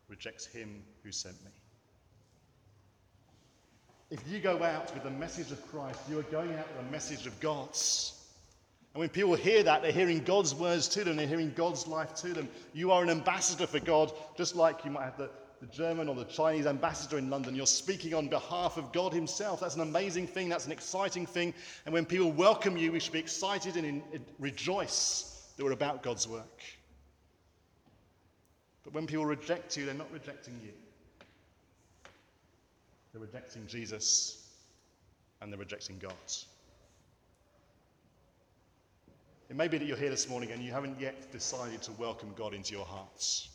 rejects 0.09 0.47
him 0.47 0.83
who 1.03 1.11
sent 1.11 1.43
me. 1.45 1.51
If 4.11 4.21
you 4.29 4.41
go 4.41 4.63
out 4.63 4.93
with 4.93 5.05
the 5.05 5.11
message 5.11 5.53
of 5.53 5.71
Christ, 5.71 6.01
you 6.09 6.19
are 6.19 6.25
going 6.25 6.53
out 6.55 6.67
with 6.69 6.85
the 6.85 6.93
message 6.93 7.27
of 7.27 7.39
God's. 7.41 8.15
And 8.93 9.01
when 9.01 9.09
people 9.09 9.35
hear 9.35 9.63
that, 9.63 9.83
they're 9.83 9.93
hearing 9.93 10.25
God's 10.25 10.55
words 10.55 10.89
to 10.89 11.05
them, 11.05 11.17
they're 11.17 11.29
hearing 11.29 11.53
God's 11.55 11.87
life 11.87 12.15
to 12.17 12.29
them. 12.33 12.49
You 12.73 12.91
are 12.91 13.03
an 13.03 13.11
ambassador 13.11 13.67
for 13.67 13.79
God, 13.79 14.13
just 14.37 14.57
like 14.57 14.85
you 14.85 14.91
might 14.91 15.05
have 15.05 15.17
the 15.17 15.31
the 15.61 15.67
German 15.67 16.09
or 16.09 16.15
the 16.15 16.25
Chinese 16.25 16.67
ambassador 16.67 17.19
in 17.19 17.29
London. 17.29 17.55
You're 17.55 17.67
speaking 17.67 18.15
on 18.15 18.29
behalf 18.29 18.79
of 18.79 18.93
God 18.93 19.13
Himself. 19.13 19.61
That's 19.61 19.75
an 19.75 19.83
amazing 19.83 20.27
thing. 20.27 20.49
That's 20.49 20.65
an 20.65 20.73
exciting 20.73 21.27
thing. 21.27 21.53
And 21.85 21.93
when 21.93 22.07
people 22.07 22.33
welcome 22.33 22.79
you, 22.79 22.93
we 22.93 23.01
should 23.01 23.13
be 23.13 23.19
excited 23.19 23.77
and 23.77 23.87
in, 23.87 24.03
rejoice 24.39 25.49
that 25.57 25.65
we're 25.65 25.73
about 25.73 26.03
God's 26.03 26.27
work. 26.27 26.63
But 28.85 28.95
when 28.95 29.07
people 29.07 29.27
reject 29.27 29.77
you, 29.77 29.85
they're 29.85 29.95
not 29.95 30.11
rejecting 30.11 30.59
you, 30.65 30.73
they're 33.13 33.23
rejecting 33.23 33.67
Jesus 33.67 34.49
and 35.41 35.53
they're 35.53 35.59
rejecting 35.59 35.99
God. 35.99 36.13
It 39.49 39.57
may 39.57 39.67
be 39.67 39.79
that 39.79 39.87
you're 39.87 39.97
here 39.97 40.11
this 40.11 40.29
morning 40.29 40.53
and 40.53 40.63
you 40.63 40.71
haven't 40.71 41.01
yet 41.01 41.33
decided 41.33 41.83
to 41.83 41.93
welcome 41.93 42.33
God 42.37 42.55
into 42.55 42.73
your 42.73 42.85
hearts. 42.85 43.49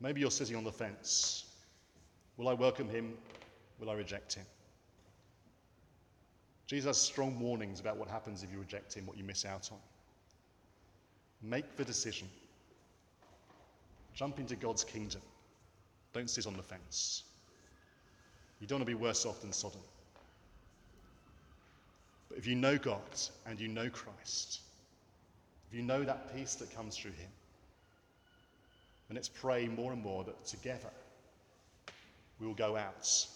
Maybe 0.00 0.20
you're 0.20 0.30
sitting 0.30 0.56
on 0.56 0.64
the 0.64 0.72
fence. 0.72 1.44
Will 2.38 2.48
I 2.48 2.54
welcome 2.54 2.88
him? 2.88 3.14
Will 3.78 3.90
I 3.90 3.94
reject 3.94 4.34
him? 4.34 4.46
Jesus 6.66 6.86
has 6.86 6.96
strong 6.96 7.38
warnings 7.38 7.78
about 7.78 7.98
what 7.98 8.08
happens 8.08 8.42
if 8.42 8.50
you 8.50 8.58
reject 8.58 8.94
him, 8.94 9.06
what 9.06 9.18
you 9.18 9.24
miss 9.24 9.44
out 9.44 9.70
on. 9.70 9.78
Make 11.42 11.76
the 11.76 11.84
decision. 11.84 12.26
Jump 14.14 14.38
into 14.38 14.56
God's 14.56 14.82
kingdom. 14.82 15.20
Don't 16.14 16.30
sit 16.30 16.46
on 16.46 16.56
the 16.56 16.62
fence. 16.62 17.24
You 18.60 18.66
don't 18.66 18.78
want 18.78 18.88
to 18.88 18.96
be 18.96 19.00
worse 19.00 19.26
off 19.26 19.40
than 19.40 19.52
Sodom. 19.52 19.80
But 22.28 22.38
if 22.38 22.46
you 22.46 22.54
know 22.54 22.78
God 22.78 23.00
and 23.46 23.60
you 23.60 23.68
know 23.68 23.88
Christ, 23.90 24.60
if 25.70 25.76
you 25.76 25.82
know 25.82 26.02
that 26.02 26.34
peace 26.34 26.54
that 26.56 26.74
comes 26.74 26.96
through 26.96 27.12
him, 27.12 27.30
then 29.08 29.16
let's 29.16 29.28
pray 29.28 29.68
more 29.68 29.92
and 29.92 30.02
more 30.02 30.24
that 30.24 30.44
together 30.46 30.90
we 32.40 32.46
will 32.46 32.54
go 32.54 32.76
out 32.76 33.26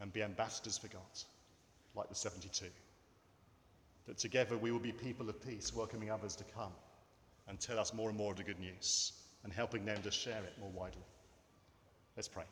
and 0.00 0.12
be 0.12 0.22
ambassadors 0.22 0.78
for 0.78 0.88
God, 0.88 1.00
like 1.94 2.08
the 2.08 2.14
72. 2.14 2.66
That 4.06 4.18
together 4.18 4.56
we 4.56 4.70
will 4.70 4.78
be 4.78 4.92
people 4.92 5.28
of 5.28 5.44
peace, 5.44 5.74
welcoming 5.74 6.10
others 6.10 6.36
to 6.36 6.44
come 6.44 6.72
and 7.48 7.58
tell 7.60 7.78
us 7.78 7.94
more 7.94 8.08
and 8.08 8.18
more 8.18 8.32
of 8.32 8.38
the 8.38 8.44
good 8.44 8.60
news 8.60 9.12
and 9.44 9.52
helping 9.52 9.84
them 9.84 10.02
to 10.02 10.10
share 10.10 10.42
it 10.42 10.54
more 10.60 10.70
widely. 10.70 11.04
Let's 12.16 12.28
pray. 12.28 12.44